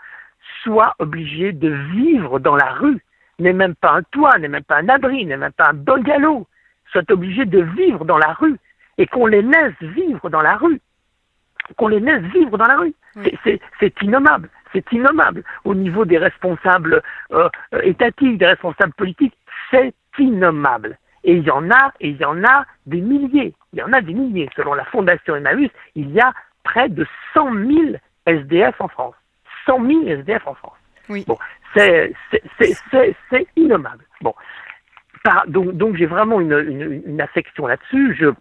soient 0.63 0.95
obligés 0.99 1.53
de 1.53 1.71
vivre 1.95 2.39
dans 2.39 2.57
la 2.57 2.73
rue, 2.73 3.01
n'est 3.39 3.53
même 3.53 3.75
pas 3.75 3.93
un 3.93 4.03
toit, 4.03 4.39
n'est 4.39 4.49
même 4.49 4.65
pas 4.65 4.79
un 4.79 4.89
abri, 4.89 5.25
n'est 5.25 5.37
même 5.37 5.53
pas 5.53 5.71
un 5.71 5.75
bungalow, 5.75 6.47
soient 6.93 7.11
obligés 7.11 7.45
de 7.45 7.61
vivre 7.61 8.05
dans 8.05 8.19
la 8.19 8.33
rue 8.35 8.57
et 8.99 9.07
qu'on 9.07 9.27
les 9.27 9.43
laisse 9.43 9.81
vivre 9.81 10.29
dans 10.29 10.43
la 10.43 10.57
rue, 10.57 10.81
qu'on 11.77 11.89
les 11.89 12.01
laisse 12.01 12.23
vivre 12.33 12.59
dans 12.59 12.67
la 12.67 12.77
rue. 12.77 12.95
C'est 13.81 14.03
innommable, 14.03 14.49
c'est 14.73 14.91
innommable. 14.93 15.45
Au 15.65 15.75
niveau 15.75 16.05
des 16.05 16.19
responsables 16.19 17.03
euh, 17.33 17.49
étatiques, 17.83 18.39
des 18.39 18.47
responsables 18.47 18.95
politiques, 18.95 19.37
c'est 19.71 19.95
innommable. 20.19 20.99
Et 21.25 21.35
il 21.35 21.43
y 21.43 21.51
en 21.51 21.71
a, 21.71 21.93
et 22.01 22.11
il 22.11 22.17
y 22.17 22.25
en 22.25 22.43
a 22.45 22.65
des 22.87 23.01
milliers. 23.01 23.55
Il 23.73 23.79
y 23.79 23.83
en 23.83 23.93
a 23.93 24.01
des 24.01 24.15
milliers. 24.15 24.49
Selon 24.57 24.75
la 24.75 24.85
Fondation 24.85 25.37
Emmaüs, 25.37 25.71
il 25.95 26.11
y 26.11 26.21
a 26.21 26.33
près 26.65 26.89
de 26.89 27.07
100 27.35 27.53
000 27.55 27.97
SDF 28.27 28.81
en 28.81 28.89
France. 28.89 29.15
100 29.67 29.87
000 29.87 30.07
SDF 30.07 30.47
en 30.47 30.55
France. 30.55 30.77
Oui. 31.09 31.25
Bon, 31.27 31.39
c'est 31.75 32.13
innommable. 33.57 34.05
Bon, 34.21 34.35
Par, 35.25 35.47
donc, 35.49 35.73
donc 35.73 35.97
j'ai 35.97 36.07
vraiment 36.07 36.41
une, 36.41 36.53
une, 36.53 37.03
une 37.07 37.21
affection 37.21 37.67
là-dessus. 37.67 38.15
Je 38.19 38.33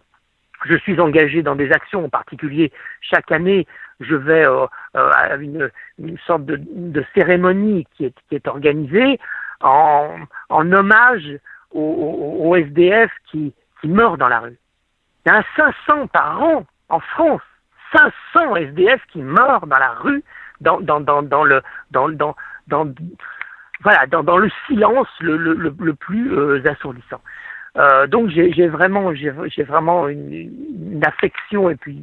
je 0.64 0.76
suis 0.76 0.98
engagé 1.00 1.42
dans 1.42 1.54
des 1.54 1.70
actions, 1.70 2.04
en 2.04 2.08
particulier 2.08 2.72
chaque 3.00 3.30
année, 3.30 3.66
je 4.00 4.14
vais 4.14 4.46
euh, 4.46 4.66
euh, 4.96 5.10
à 5.12 5.36
une, 5.36 5.70
une 5.98 6.18
sorte 6.18 6.44
de, 6.44 6.56
de, 6.58 7.04
cérémonie 7.14 7.86
qui 7.96 8.06
est, 8.06 8.14
qui 8.28 8.34
est 8.34 8.46
organisée 8.46 9.18
en, 9.60 10.16
en 10.48 10.72
hommage 10.72 11.38
aux, 11.72 12.40
aux, 12.40 12.56
SDF 12.56 13.10
qui, 13.30 13.54
qui 13.80 13.88
meurent 13.88 14.18
dans 14.18 14.28
la 14.28 14.40
rue. 14.40 14.58
Il 15.26 15.32
y 15.32 15.34
en 15.34 15.40
a 15.40 15.44
500 15.88 16.06
par 16.08 16.42
an 16.42 16.66
en 16.88 17.00
France, 17.00 17.42
500 18.34 18.56
SDF 18.56 19.00
qui 19.12 19.22
meurent 19.22 19.66
dans 19.66 19.78
la 19.78 19.90
rue, 19.90 20.22
dans, 20.60 20.80
dans, 20.80 21.00
dans, 21.00 21.22
dans 21.22 21.44
le, 21.44 21.62
dans, 21.90 22.08
dans, 22.08 22.34
dans, 22.66 22.86
voilà, 23.82 24.06
dans, 24.06 24.22
dans 24.22 24.38
le 24.38 24.50
silence 24.66 25.08
le, 25.20 25.36
le, 25.36 25.74
le 25.78 25.94
plus 25.94 26.32
euh, 26.32 26.62
assourdissant. 26.66 27.20
Euh, 27.76 28.06
donc 28.06 28.30
j'ai 28.30 28.68
vraiment, 28.68 29.14
j'ai 29.14 29.30
vraiment 29.62 30.08
une, 30.08 30.32
une, 30.32 31.02
affection 31.04 31.70
et 31.70 31.76
puis 31.76 32.02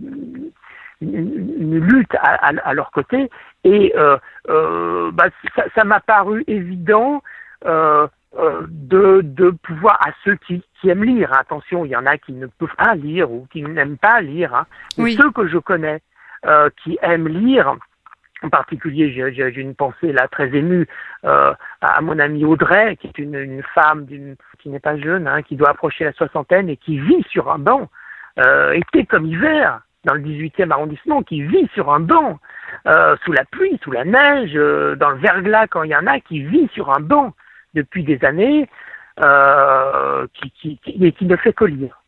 une, 1.02 1.54
une 1.60 1.80
lutte 1.80 2.16
à, 2.16 2.48
à, 2.48 2.74
leur 2.74 2.92
côté. 2.92 3.30
Et 3.64 3.94
euh, 3.98 4.18
euh, 4.50 5.12
bah, 5.12 5.26
ça 5.76 5.84
m'a 5.84 6.00
paru 6.00 6.44
évident 6.48 7.22
euh, 8.38 8.66
de, 8.68 9.22
de 9.24 9.50
pouvoir 9.50 9.98
à 10.06 10.12
ceux 10.26 10.36
qui, 10.36 10.62
qui 10.82 10.90
aiment 10.90 11.06
lire. 11.06 11.32
Attention, 11.32 11.86
il 11.86 11.92
y 11.92 11.96
en 11.96 12.06
a 12.06 12.18
qui 12.18 12.34
ne 12.34 12.48
peuvent 12.48 12.76
pas 12.78 12.94
lire 12.94 13.32
ou 13.32 13.48
qui 13.50 13.62
n'aiment 13.62 13.98
pas 13.98 14.20
lire. 14.20 14.54
Hein. 14.54 14.66
Oui. 14.98 15.16
Ceux 15.16 15.32
que 15.32 15.48
je 15.48 15.58
connais 15.58 16.02
euh, 16.46 16.70
qui 16.84 16.98
aiment 17.02 17.30
lire, 17.30 17.76
en 18.44 18.50
particulier, 18.50 19.10
j'ai 19.14 19.62
une 19.62 19.74
pensée 19.74 20.12
là 20.12 20.28
très 20.28 20.54
émue 20.54 20.86
euh, 21.24 21.54
à 21.80 22.02
mon 22.02 22.20
amie 22.20 22.44
Audrey, 22.44 22.98
qui 22.98 23.08
est 23.08 23.18
une, 23.20 23.36
une 23.36 23.64
femme 23.74 24.06
qui 24.60 24.70
n'est 24.70 24.82
pas 24.82 24.98
jeune, 24.98 25.30
hein, 25.30 25.42
qui 25.42 25.56
doit 25.56 25.70
approcher 25.70 26.04
la 26.04 26.12
soixantaine 26.12 26.68
et 26.68 26.76
qui 26.76 27.00
vit 27.00 27.24
sur 27.30 27.50
un 27.50 27.60
banc, 27.60 27.90
été 28.74 29.06
comme 29.06 29.28
hiver, 29.28 29.80
dans 30.04 30.14
le 30.14 30.20
18e 30.20 30.72
arrondissement, 30.72 31.24
qui 31.24 31.42
vit 31.42 31.70
sur 31.74 31.94
un 31.94 32.02
banc, 32.02 32.38
sous 33.24 33.32
la 33.32 33.46
pluie, 33.50 33.80
sous 33.82 33.92
la 33.92 34.04
neige, 34.04 34.56
dans 34.98 35.12
le 35.12 35.20
verglas 35.20 35.68
quand 35.68 35.84
il 35.84 35.92
y 35.92 35.96
en 35.96 36.06
a, 36.06 36.20
qui 36.20 36.42
vit 36.42 36.68
sur 36.74 36.94
un 36.94 37.00
banc 37.00 37.34
depuis 37.76 38.04
des 38.04 38.24
années, 38.26 38.68
euh, 39.24 40.28
qui, 40.34 40.52
qui, 40.52 40.78
qui, 40.80 41.06
et 41.06 41.12
qui 41.14 41.26
ne 41.26 41.38
fait 41.38 41.54
que 41.54 41.64
lire. 41.64 42.02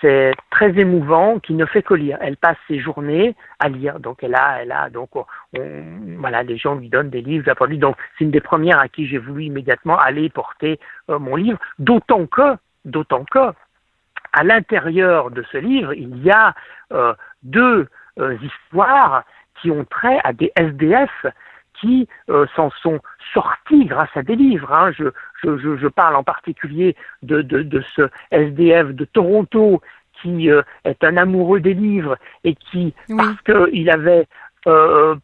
C'est 0.00 0.32
très 0.50 0.78
émouvant, 0.78 1.38
qui 1.38 1.54
ne 1.54 1.64
fait 1.64 1.82
que 1.82 1.94
lire. 1.94 2.18
Elle 2.20 2.36
passe 2.36 2.58
ses 2.68 2.78
journées 2.78 3.34
à 3.60 3.68
lire. 3.68 3.98
Donc 3.98 4.22
elle 4.22 4.34
a, 4.34 4.62
elle 4.62 4.72
a, 4.72 4.90
donc 4.90 5.10
voilà, 5.54 6.42
les 6.42 6.58
gens 6.58 6.74
lui 6.74 6.90
donnent 6.90 7.08
des 7.08 7.22
livres, 7.22 7.50
Donc 7.76 7.96
c'est 8.18 8.24
une 8.24 8.30
des 8.30 8.40
premières 8.40 8.78
à 8.78 8.88
qui 8.88 9.06
j'ai 9.06 9.18
voulu 9.18 9.44
immédiatement 9.44 9.98
aller 9.98 10.28
porter 10.28 10.78
euh, 11.08 11.18
mon 11.18 11.34
livre. 11.34 11.58
D'autant 11.78 12.26
que, 12.26 12.56
d'autant 12.84 13.24
que, 13.24 13.52
à 14.32 14.44
l'intérieur 14.44 15.30
de 15.30 15.42
ce 15.50 15.56
livre, 15.56 15.94
il 15.94 16.22
y 16.22 16.30
a 16.30 16.54
euh, 16.92 17.14
deux 17.42 17.88
histoires 18.42 19.24
qui 19.60 19.70
ont 19.70 19.84
trait 19.84 20.18
à 20.24 20.32
des 20.32 20.52
SDF 20.56 21.26
qui 21.80 22.08
s'en 22.56 22.70
sont 22.82 23.00
sortis 23.32 23.84
grâce 23.84 24.10
à 24.14 24.22
des 24.22 24.36
livres. 24.36 24.72
Hein. 24.72 24.90
Je, 24.98 25.04
je, 25.42 25.76
je, 25.76 25.88
parle 25.88 26.16
en 26.16 26.24
particulier 26.24 26.96
de, 27.22 27.42
de, 27.42 27.62
de, 27.62 27.82
ce 27.94 28.08
SDF 28.30 28.88
de 28.88 29.04
Toronto 29.04 29.80
qui 30.22 30.50
euh, 30.50 30.62
est 30.84 31.02
un 31.04 31.16
amoureux 31.16 31.60
des 31.60 31.74
livres 31.74 32.16
et 32.44 32.54
qui, 32.54 32.94
parce 33.16 33.40
qu'il 33.42 33.90
avait 33.90 34.26
euh, 34.66 35.14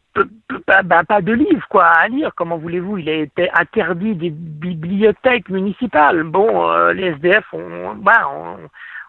bah, 0.67 1.03
pas 1.07 1.21
de 1.21 1.33
livres 1.33 1.67
quoi 1.69 1.85
à 1.85 2.07
lire, 2.07 2.31
comment 2.35 2.57
voulez-vous, 2.57 2.97
il 2.99 3.09
a 3.09 3.15
été 3.15 3.49
interdit 3.53 4.15
des 4.15 4.29
bibliothèques 4.29 5.49
municipales. 5.49 6.23
Bon, 6.23 6.69
euh, 6.69 6.93
les 6.93 7.07
SDF, 7.07 7.45
on, 7.51 7.95
bah, 7.95 8.29
on, 8.33 8.57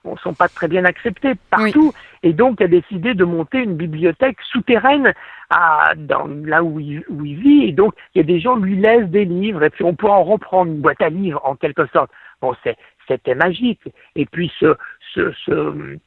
on 0.04 0.16
sont 0.16 0.34
pas 0.34 0.48
très 0.48 0.68
bien 0.68 0.84
acceptés 0.84 1.34
partout, 1.50 1.92
et 2.22 2.32
donc 2.32 2.60
a 2.60 2.68
décidé 2.68 3.14
de 3.14 3.24
monter 3.24 3.58
une 3.58 3.76
bibliothèque 3.76 4.38
souterraine 4.42 5.14
à, 5.50 5.94
dans, 5.96 6.26
là 6.26 6.62
où 6.62 6.80
il, 6.80 7.04
vit, 7.10 7.64
et 7.64 7.72
donc 7.72 7.94
il 8.14 8.18
y 8.18 8.20
a 8.20 8.24
des 8.24 8.40
gens 8.40 8.56
lui 8.56 8.76
laissent 8.76 9.08
des 9.08 9.24
livres, 9.24 9.62
et 9.62 9.70
puis 9.70 9.84
on 9.84 9.94
peut 9.94 10.08
en 10.08 10.24
reprendre 10.24 10.72
une 10.72 10.80
boîte 10.80 11.00
à 11.00 11.08
livres 11.08 11.40
en 11.44 11.54
quelque 11.54 11.86
sorte. 11.92 12.10
Bon, 12.40 12.54
c'était 13.08 13.34
magique. 13.34 13.80
Et 14.14 14.26
puis 14.26 14.52
ce, 14.58 14.76
ce, 15.14 15.32
ce, 15.44 15.98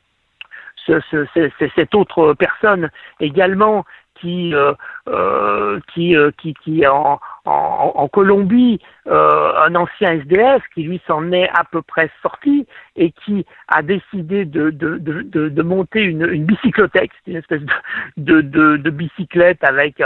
ce, 0.85 1.69
cette 1.75 1.95
autre 1.95 2.33
personne 2.33 2.89
également 3.19 3.85
qui, 4.19 4.53
euh, 4.53 4.73
euh, 5.07 5.79
qui, 5.93 6.15
euh, 6.15 6.31
qui, 6.41 6.53
qui 6.53 6.85
en, 6.87 7.19
en, 7.45 8.07
Colombie, 8.09 8.79
euh, 9.07 9.53
un 9.65 9.75
ancien 9.75 10.13
SDF 10.13 10.61
qui 10.73 10.83
lui 10.83 11.01
s'en 11.07 11.31
est 11.31 11.49
à 11.49 11.63
peu 11.63 11.81
près 11.81 12.09
sorti 12.21 12.65
et 12.95 13.11
qui 13.11 13.45
a 13.67 13.81
décidé 13.81 14.45
de, 14.45 14.69
de, 14.69 14.97
de, 14.97 15.49
de 15.49 15.61
monter 15.61 16.01
une, 16.01 16.27
une 16.29 16.45
bicyclothèque, 16.45 17.11
une 17.27 17.37
espèce 17.37 17.61
de, 18.17 18.41
de, 18.41 18.89
bicyclette 18.89 19.63
avec 19.63 20.01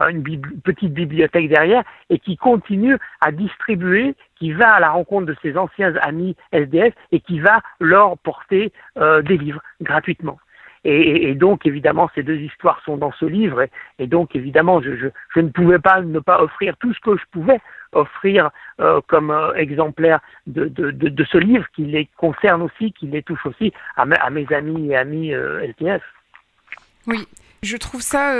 une 0.00 0.22
petite 0.62 0.92
bibliothèque 0.92 1.48
derrière 1.48 1.82
et 2.10 2.18
qui 2.18 2.36
continue 2.36 2.98
à 3.20 3.32
distribuer, 3.32 4.14
qui 4.38 4.52
va 4.52 4.74
à 4.74 4.80
la 4.80 4.90
rencontre 4.90 5.26
de 5.26 5.36
ses 5.42 5.56
anciens 5.56 5.94
amis 6.02 6.36
SDF 6.52 6.94
et 7.12 7.20
qui 7.20 7.40
va 7.40 7.60
leur 7.80 8.18
porter 8.18 8.72
euh, 8.98 9.22
des 9.22 9.38
livres 9.38 9.62
gratuitement. 9.80 10.38
Et, 10.86 11.34
donc, 11.34 11.64
évidemment, 11.64 12.10
ces 12.14 12.22
deux 12.22 12.36
histoires 12.36 12.80
sont 12.84 12.98
dans 12.98 13.12
ce 13.12 13.24
livre. 13.24 13.66
Et, 13.98 14.06
donc, 14.06 14.36
évidemment, 14.36 14.82
je, 14.82 15.10
je, 15.34 15.40
ne 15.40 15.48
pouvais 15.48 15.78
pas 15.78 16.02
ne 16.02 16.20
pas 16.20 16.42
offrir 16.42 16.76
tout 16.76 16.92
ce 16.92 17.00
que 17.00 17.16
je 17.16 17.22
pouvais 17.32 17.58
offrir 17.92 18.50
euh, 18.80 19.00
comme 19.06 19.30
euh, 19.30 19.54
exemplaire 19.54 20.20
de, 20.46 20.66
de, 20.66 20.90
de, 20.90 21.24
ce 21.24 21.38
livre 21.38 21.64
qui 21.74 21.84
les 21.84 22.08
concerne 22.18 22.60
aussi, 22.62 22.92
qui 22.92 23.06
les 23.06 23.22
touche 23.22 23.46
aussi 23.46 23.72
à, 23.96 24.02
à 24.02 24.30
mes 24.30 24.46
amis 24.52 24.90
et 24.90 24.96
amis 24.96 25.32
euh, 25.32 25.66
LTF. 25.66 26.02
Oui, 27.06 27.26
je 27.62 27.76
trouve 27.78 28.02
ça, 28.02 28.34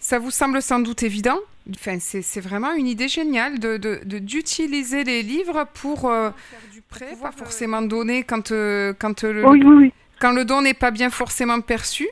ça 0.00 0.18
vous 0.18 0.30
semble 0.30 0.62
sans 0.62 0.80
doute 0.80 1.02
évident. 1.02 1.38
Enfin, 1.70 1.98
c'est 2.00 2.40
vraiment 2.40 2.72
une 2.74 2.86
idée 2.86 3.08
géniale 3.08 3.58
d'utiliser 3.58 5.04
de, 5.04 5.08
les 5.08 5.22
livres 5.22 5.66
pour 5.74 6.02
faire 6.02 6.32
du 6.72 6.80
prêt, 6.82 7.12
pas 7.20 7.32
forcément 7.32 7.82
donner 7.82 8.22
quand, 8.22 8.50
quand 8.98 9.22
le, 9.24 9.44
oui, 9.44 9.62
oui, 9.64 9.74
oui 9.76 9.92
quand 10.20 10.32
le 10.32 10.44
don 10.44 10.62
n'est 10.62 10.74
pas 10.74 10.90
bien 10.90 11.10
forcément 11.10 11.60
perçu. 11.60 12.08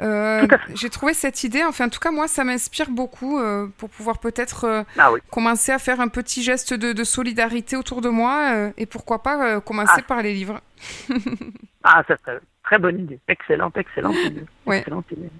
Euh, 0.00 0.46
j'ai 0.74 0.90
trouvé 0.90 1.14
cette 1.14 1.44
idée, 1.44 1.62
enfin 1.62 1.86
en 1.86 1.88
tout 1.88 2.00
cas 2.00 2.10
moi 2.10 2.26
ça 2.26 2.44
m'inspire 2.44 2.90
beaucoup 2.90 3.38
euh, 3.38 3.68
pour 3.76 3.88
pouvoir 3.88 4.18
peut-être 4.18 4.64
euh, 4.64 4.82
ah 4.98 5.12
commencer 5.30 5.70
à 5.70 5.78
faire 5.78 6.00
un 6.00 6.08
petit 6.08 6.42
geste 6.42 6.74
de, 6.74 7.04
solidarité 7.04 7.76
autour 7.76 8.00
de 8.00 8.08
moi 8.08 8.70
et 8.76 8.86
pourquoi 8.86 9.22
pas 9.22 9.60
commencer 9.60 9.98
ah. 9.98 10.02
par 10.02 10.22
les 10.22 10.32
livres. 10.32 10.60
ah 11.84 12.02
ça 12.08 12.16
serait 12.16 12.40
très 12.64 12.78
bonne 12.78 13.00
idée, 13.00 13.20
excellente, 13.28 13.76
excellente 13.76 14.16
idée. 14.24 14.44
Excellente 14.66 15.10
idée. 15.12 15.30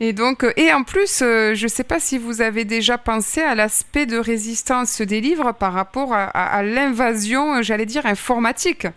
Et 0.00 0.12
donc, 0.12 0.44
et 0.56 0.72
en 0.72 0.82
plus, 0.82 1.20
je 1.20 1.62
ne 1.62 1.68
sais 1.68 1.84
pas 1.84 2.00
si 2.00 2.18
vous 2.18 2.40
avez 2.40 2.64
déjà 2.64 2.98
pensé 2.98 3.40
à 3.40 3.54
l'aspect 3.54 4.06
de 4.06 4.16
résistance 4.16 5.00
des 5.00 5.20
livres 5.20 5.52
par 5.52 5.72
rapport 5.72 6.12
à 6.14 6.62
l'invasion, 6.62 7.62
j'allais 7.62 7.86
dire, 7.86 8.06
informatique 8.06 8.88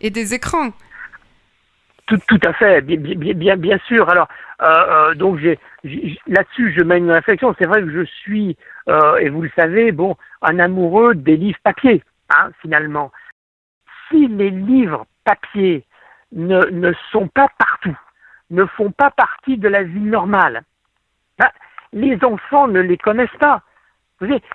et 0.00 0.10
des 0.10 0.34
écrans. 0.34 0.72
Tout, 2.28 2.40
à 2.44 2.52
fait, 2.52 2.82
bien, 2.82 3.78
sûr. 3.86 4.08
Alors, 4.08 4.28
euh, 4.60 4.66
euh, 4.66 5.14
donc 5.14 5.40
là-dessus, 6.26 6.74
je 6.76 6.82
mène 6.82 7.04
une 7.04 7.12
réflexion. 7.12 7.54
C'est 7.58 7.66
vrai 7.66 7.80
que 7.82 7.90
je 7.90 8.04
suis, 8.04 8.56
euh, 8.88 9.16
et 9.16 9.28
vous 9.28 9.42
le 9.42 9.50
savez, 9.56 9.92
bon, 9.92 10.16
un 10.42 10.58
amoureux 10.58 11.14
des 11.14 11.36
livres 11.36 11.58
papier, 11.62 12.02
hein, 12.30 12.50
finalement. 12.60 13.12
Si 14.08 14.26
les 14.26 14.50
livres 14.50 15.06
papier 15.24 15.84
ne, 16.32 16.92
sont 17.10 17.28
pas 17.28 17.48
partout, 17.58 17.96
ne 18.50 18.64
font 18.66 18.90
pas 18.90 19.10
partie 19.10 19.56
de 19.56 19.68
la 19.68 19.82
vie 19.82 20.00
normale, 20.00 20.62
ben, 21.38 21.48
les 21.92 22.22
enfants 22.24 22.68
ne 22.68 22.80
les 22.80 22.98
connaissent 22.98 23.30
pas. 23.40 23.62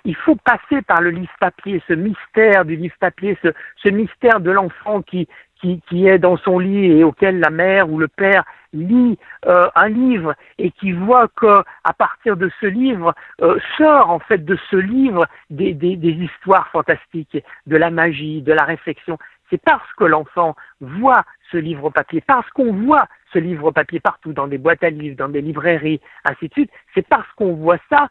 Il 0.04 0.16
faut 0.16 0.36
passer 0.36 0.80
par 0.82 1.02
le 1.02 1.10
livre 1.10 1.32
papier, 1.40 1.82
ce 1.88 1.92
mystère 1.92 2.64
du 2.64 2.76
livre 2.76 2.94
papier, 3.00 3.36
ce 3.42 3.88
mystère 3.90 4.40
de 4.40 4.50
l'enfant 4.50 5.02
qui, 5.02 5.28
qui, 5.60 5.80
qui, 5.88 6.06
est 6.06 6.18
dans 6.18 6.36
son 6.36 6.58
lit 6.58 6.86
et 6.86 7.04
auquel 7.04 7.40
la 7.40 7.50
mère 7.50 7.90
ou 7.90 7.98
le 7.98 8.08
père 8.08 8.44
lit 8.72 9.18
euh, 9.46 9.68
un 9.74 9.88
livre 9.88 10.34
et 10.58 10.70
qui 10.70 10.92
voit 10.92 11.28
que 11.28 11.62
à 11.84 11.92
partir 11.92 12.36
de 12.36 12.50
ce 12.60 12.66
livre 12.66 13.14
euh, 13.42 13.58
sort 13.76 14.10
en 14.10 14.18
fait 14.18 14.44
de 14.44 14.58
ce 14.70 14.76
livre 14.76 15.26
des, 15.50 15.72
des, 15.74 15.96
des, 15.96 16.10
histoires 16.10 16.68
fantastiques, 16.68 17.38
de 17.66 17.76
la 17.76 17.90
magie, 17.90 18.42
de 18.42 18.52
la 18.52 18.64
réflexion. 18.64 19.18
C'est 19.50 19.62
parce 19.62 19.90
que 19.94 20.04
l'enfant 20.04 20.54
voit 20.80 21.24
ce 21.50 21.56
livre 21.56 21.90
papier, 21.90 22.20
parce 22.20 22.48
qu'on 22.50 22.72
voit 22.72 23.06
ce 23.32 23.38
livre 23.38 23.70
papier 23.70 24.00
partout, 24.00 24.32
dans 24.32 24.46
des 24.46 24.58
boîtes 24.58 24.84
à 24.84 24.90
livres, 24.90 25.16
dans 25.16 25.28
des 25.28 25.40
librairies, 25.40 26.00
ainsi 26.24 26.48
de 26.48 26.52
suite, 26.52 26.70
c'est 26.94 27.06
parce 27.06 27.30
qu'on 27.36 27.54
voit 27.54 27.78
ça 27.90 28.08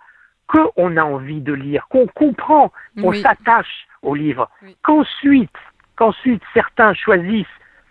qu'on 0.47 0.97
a 0.97 1.03
envie 1.03 1.41
de 1.41 1.53
lire, 1.53 1.87
qu'on 1.89 2.07
comprend, 2.07 2.71
qu'on 2.99 3.13
s'attache 3.13 3.87
au 4.01 4.15
livre, 4.15 4.49
qu'ensuite 4.81 5.51
qu'ensuite 5.97 6.41
certains 6.53 6.93
choisissent, 6.93 7.45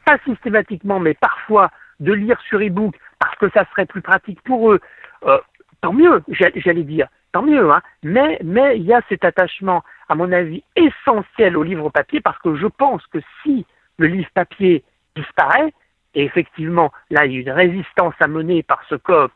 pas 0.05 0.19
systématiquement, 0.25 1.01
mais 1.01 1.15
parfois, 1.15 1.71
de 2.01 2.13
lire 2.13 2.41
sur 2.49 2.61
e-book 2.61 2.95
parce 3.19 3.37
que 3.37 3.51
ça 3.51 3.65
serait 3.71 3.87
plus 3.87 4.03
pratique 4.03 4.41
pour 4.43 4.73
eux, 4.73 4.81
euh, 5.25 5.39
tant 5.81 5.93
mieux, 5.93 6.23
j'allais 6.29 6.85
dire, 6.85 7.09
tant 7.33 7.43
mieux, 7.43 7.71
hein. 7.71 7.81
mais, 8.03 8.39
mais 8.43 8.79
il 8.79 8.85
y 8.85 8.93
a 8.93 9.01
cet 9.09 9.25
attachement, 9.25 9.83
à 10.09 10.15
mon 10.15 10.31
avis, 10.33 10.63
essentiel 10.77 11.57
au 11.57 11.63
livre 11.63 11.91
papier 11.91 12.21
parce 12.21 12.39
que 12.39 12.55
je 12.57 12.67
pense 12.67 13.05
que 13.07 13.19
si 13.43 13.67
le 13.99 14.07
livre 14.07 14.29
papier 14.35 14.85
disparaît, 15.15 15.73
et 16.15 16.25
effectivement, 16.25 16.93
là, 17.11 17.27
il 17.27 17.33
y 17.33 17.37
a 17.37 17.41
une 17.41 17.51
résistance 17.51 18.15
à 18.21 18.29
mener 18.29 18.63
parce 18.63 18.95
que 19.05 19.29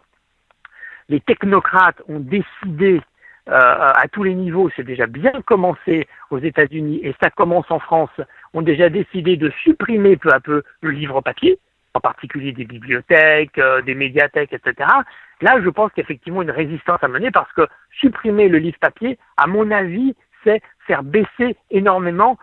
les 1.09 1.21
technocrates 1.21 2.01
ont 2.09 2.21
décidé 2.21 3.03
à 3.47 4.05
tous 4.13 4.23
les 4.23 4.35
niveaux, 4.35 4.71
c'est 4.77 4.85
déjà 4.85 5.07
bien 5.07 5.33
commencé 5.45 6.07
aux 6.31 6.39
États-Unis 6.39 7.01
et 7.03 7.15
ça 7.23 7.31
commence 7.31 7.71
en 7.71 7.81
France, 7.81 8.11
ont 8.55 8.63
déjà 8.63 8.89
décidé 8.89 9.37
de 9.37 9.51
supprimer 9.63 10.17
peu 10.17 10.31
à 10.33 10.41
peu 10.41 10.63
le 10.83 10.91
livre 10.91 11.21
papier, 11.21 11.59
en 11.95 12.01
particulier 12.01 12.53
des 12.53 12.65
bibliothèques, 12.65 13.59
euh, 13.59 13.83
des 13.83 13.95
médiathèques, 13.95 14.53
etc. 14.53 14.89
Là, 15.41 15.61
je 15.63 15.69
pense 15.69 15.91
qu'effectivement 15.93 16.43
une 16.43 16.51
résistance 16.51 17.03
à 17.03 17.09
mener 17.09 17.31
parce 17.31 17.53
que 17.53 17.67
supprimer 17.99 18.49
le 18.49 18.59
livre 18.59 18.79
papier, 18.81 19.19
à 19.37 19.47
mon 19.47 19.71
avis, 19.71 20.15
c'est 20.45 20.63
faire 20.87 21.03
baisser 21.03 21.57
énormément 21.71 22.39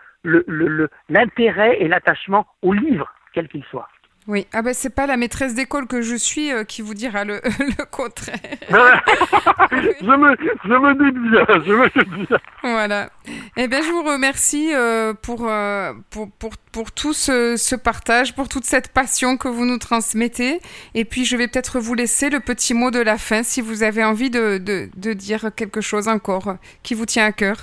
l'intérêt 1.08 1.80
et 1.80 1.88
l'attachement 1.88 2.46
au 2.62 2.72
livre, 2.72 3.12
quel 3.32 3.48
qu'il 3.48 3.64
soit. 3.64 3.88
Oui, 4.28 4.46
ah 4.52 4.60
ben 4.60 4.74
c'est 4.74 4.94
pas 4.94 5.06
la 5.06 5.16
maîtresse 5.16 5.54
d'école 5.54 5.86
que 5.86 6.02
je 6.02 6.14
suis 6.14 6.52
euh, 6.52 6.62
qui 6.62 6.82
vous 6.82 6.92
dira 6.92 7.24
le, 7.24 7.40
le 7.60 7.84
contraire. 7.86 8.38
je, 8.68 10.04
me, 10.04 10.36
je 10.64 10.68
me 10.68 10.94
doute 10.94 11.30
bien, 11.30 11.64
je 11.64 11.72
me 11.72 11.88
doute 11.88 12.28
bien. 12.28 12.38
Voilà. 12.62 13.08
Eh 13.56 13.68
bien, 13.68 13.80
je 13.80 13.90
vous 13.90 14.02
remercie 14.02 14.74
euh, 14.74 15.14
pour, 15.14 15.48
euh, 15.48 15.94
pour, 16.10 16.30
pour, 16.32 16.50
pour, 16.72 16.92
tout 16.92 17.14
ce, 17.14 17.56
ce, 17.56 17.74
partage, 17.74 18.34
pour 18.34 18.50
toute 18.50 18.64
cette 18.64 18.92
passion 18.92 19.38
que 19.38 19.48
vous 19.48 19.64
nous 19.64 19.78
transmettez. 19.78 20.60
Et 20.94 21.06
puis, 21.06 21.24
je 21.24 21.34
vais 21.38 21.48
peut-être 21.48 21.80
vous 21.80 21.94
laisser 21.94 22.28
le 22.28 22.40
petit 22.40 22.74
mot 22.74 22.90
de 22.90 23.00
la 23.00 23.16
fin 23.16 23.42
si 23.42 23.62
vous 23.62 23.82
avez 23.82 24.04
envie 24.04 24.28
de, 24.28 24.58
de, 24.58 24.90
de 24.94 25.12
dire 25.14 25.50
quelque 25.56 25.80
chose 25.80 26.06
encore 26.06 26.56
qui 26.82 26.92
vous 26.92 27.06
tient 27.06 27.24
à 27.24 27.32
cœur. 27.32 27.56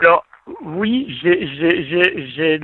Alors, 0.00 0.24
oui, 0.62 1.18
j'ai 1.20 2.60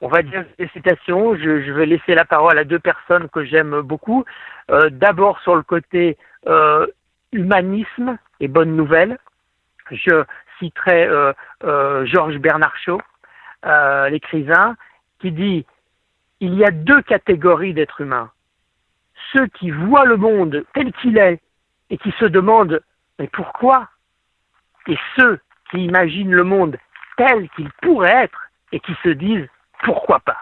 on 0.00 0.08
va 0.08 0.22
dire 0.22 0.44
des 0.58 0.68
citations. 0.68 1.36
Je, 1.36 1.72
vais 1.72 1.86
laisser 1.86 2.14
la 2.14 2.24
parole 2.24 2.58
à 2.58 2.64
deux 2.64 2.78
personnes 2.78 3.28
que 3.28 3.44
j'aime 3.44 3.80
beaucoup. 3.80 4.24
Euh, 4.70 4.90
d'abord 4.90 5.40
sur 5.40 5.56
le 5.56 5.62
côté 5.62 6.16
euh, 6.46 6.86
humanisme 7.32 8.18
et 8.40 8.48
bonne 8.48 8.76
nouvelle. 8.76 9.18
Je 9.90 10.24
citerai 10.58 11.06
euh, 11.06 12.06
Georges 12.06 12.38
Bernard 12.38 12.76
Shaw 12.78 13.00
l'écrivain, 14.10 14.76
qui 15.18 15.32
dit 15.32 15.66
il 16.40 16.54
y 16.54 16.64
a 16.64 16.70
deux 16.70 17.02
catégories 17.02 17.74
d'êtres 17.74 18.02
humains. 18.02 18.30
Ceux 19.32 19.46
qui 19.48 19.70
voient 19.70 20.04
le 20.04 20.16
monde 20.16 20.64
tel 20.72 20.92
qu'il 20.92 21.18
est 21.18 21.40
et 21.90 21.98
qui 21.98 22.12
se 22.20 22.26
demandent 22.26 22.80
mais 23.18 23.28
pourquoi? 23.28 23.88
Et 24.88 24.98
ceux 25.16 25.40
qui 25.70 25.84
imaginent 25.84 26.34
le 26.34 26.44
monde 26.44 26.76
tel 27.16 27.48
qu'il 27.50 27.70
pourrait 27.82 28.24
être 28.24 28.50
et 28.72 28.80
qui 28.80 28.94
se 29.02 29.08
disent 29.08 29.48
pourquoi 29.82 30.20
pas? 30.20 30.38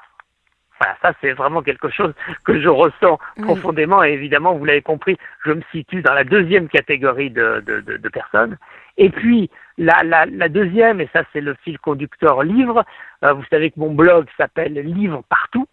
Voilà, 0.80 0.96
ça 1.02 1.12
c'est 1.20 1.32
vraiment 1.32 1.62
quelque 1.62 1.88
chose 1.88 2.12
que 2.44 2.60
je 2.60 2.68
ressens 2.68 3.18
profondément 3.42 4.02
et 4.02 4.10
évidemment, 4.10 4.54
vous 4.54 4.64
l'avez 4.64 4.82
compris, 4.82 5.16
je 5.44 5.52
me 5.52 5.62
situe 5.70 6.02
dans 6.02 6.14
la 6.14 6.24
deuxième 6.24 6.68
catégorie 6.68 7.30
de, 7.30 7.62
de, 7.64 8.08
personnes. 8.08 8.56
Et 8.96 9.08
puis, 9.10 9.50
la, 9.78 10.02
la, 10.02 10.26
la, 10.26 10.48
deuxième, 10.48 11.00
et 11.00 11.08
ça 11.12 11.22
c'est 11.32 11.40
le 11.40 11.54
fil 11.62 11.78
conducteur 11.78 12.42
livre, 12.42 12.84
euh, 13.24 13.32
vous 13.32 13.44
savez 13.50 13.70
que 13.70 13.78
mon 13.78 13.92
blog 13.92 14.26
s'appelle 14.36 14.74
Livre 14.74 15.22
partout, 15.28 15.68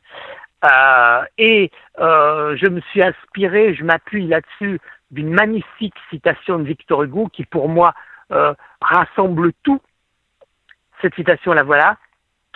euh, 0.66 1.24
et 1.40 1.72
euh, 2.00 2.56
je 2.58 2.68
me 2.68 2.80
suis 2.82 3.02
inspiré, 3.02 3.74
je 3.74 3.84
m'appuie 3.84 4.28
là-dessus 4.28 4.80
d'une 5.10 5.34
magnifique 5.34 5.96
citation 6.12 6.60
de 6.60 6.64
Victor 6.64 7.04
Hugo 7.04 7.28
qui 7.28 7.46
pour 7.46 7.70
moi 7.70 7.94
rassemble 8.80 9.52
tout. 9.64 9.82
Cette 11.02 11.16
citation, 11.16 11.52
la 11.52 11.64
voilà. 11.64 11.98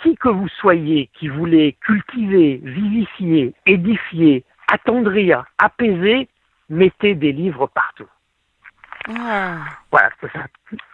Qui 0.02 0.16
que 0.16 0.28
vous 0.28 0.48
soyez 0.60 1.08
qui 1.14 1.28
voulez 1.28 1.76
cultiver, 1.80 2.60
vivifier, 2.62 3.54
édifier, 3.66 4.44
attendrir, 4.70 5.44
apaiser, 5.58 6.28
mettez 6.68 7.14
des 7.14 7.32
livres 7.32 7.66
partout. 7.66 8.08
Ah. 9.08 9.58
Voilà, 9.90 10.10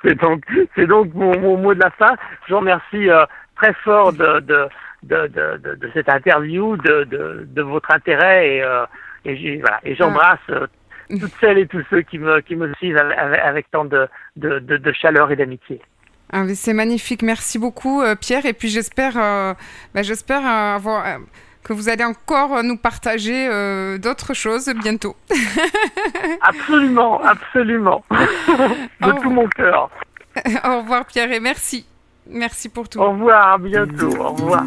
c'est 0.02 0.14
donc, 0.14 0.44
c'est 0.74 0.86
donc 0.86 1.14
mon, 1.14 1.56
mot 1.56 1.74
de 1.74 1.80
la 1.80 1.90
fin. 1.90 2.14
Je 2.46 2.52
vous 2.52 2.60
remercie 2.60 3.08
euh, 3.08 3.24
très 3.56 3.72
fort 3.74 4.12
de, 4.12 4.40
de, 4.40 4.68
de, 5.02 5.26
de, 5.28 5.74
de 5.74 5.90
cette 5.94 6.08
interview, 6.08 6.76
de, 6.76 7.62
votre 7.62 7.90
intérêt 7.90 8.56
et, 8.56 8.62
euh, 8.62 8.84
et, 9.24 9.58
voilà, 9.60 9.80
et 9.84 9.94
j'embrasse 9.94 10.38
euh, 10.50 10.66
toutes 11.08 11.32
celles 11.40 11.58
et 11.58 11.66
tous 11.66 11.84
ceux 11.90 12.02
qui 12.02 12.18
me, 12.18 12.40
qui 12.40 12.56
me 12.56 12.72
suivent 12.74 12.98
avec, 12.98 13.40
avec 13.40 13.70
tant 13.70 13.84
de, 13.84 14.08
de, 14.36 14.58
de, 14.58 14.92
chaleur 14.92 15.30
et 15.30 15.36
d'amitié. 15.36 15.80
Ah, 16.32 16.44
c'est 16.54 16.72
magnifique, 16.72 17.22
merci 17.22 17.58
beaucoup 17.58 18.00
euh, 18.00 18.14
Pierre. 18.14 18.46
Et 18.46 18.54
puis 18.54 18.68
j'espère, 18.68 19.14
euh, 19.16 19.52
bah, 19.94 20.02
j'espère 20.02 20.46
avoir, 20.46 21.06
euh, 21.06 21.18
que 21.62 21.74
vous 21.74 21.90
allez 21.90 22.04
encore 22.04 22.62
nous 22.64 22.78
partager 22.78 23.48
d'autres 23.98 24.34
choses 24.34 24.72
bientôt. 24.82 25.14
absolument, 26.40 27.22
absolument, 27.22 28.02
de 28.10 29.20
tout 29.20 29.30
mon 29.30 29.46
cœur. 29.48 29.90
Au 30.64 30.78
revoir 30.78 31.04
Pierre 31.04 31.30
et 31.30 31.38
merci, 31.38 31.86
merci 32.28 32.68
pour 32.68 32.88
tout. 32.88 32.98
Au 32.98 33.10
revoir, 33.10 33.52
à 33.52 33.58
bientôt, 33.58 34.16
au 34.16 34.30
revoir. 34.30 34.64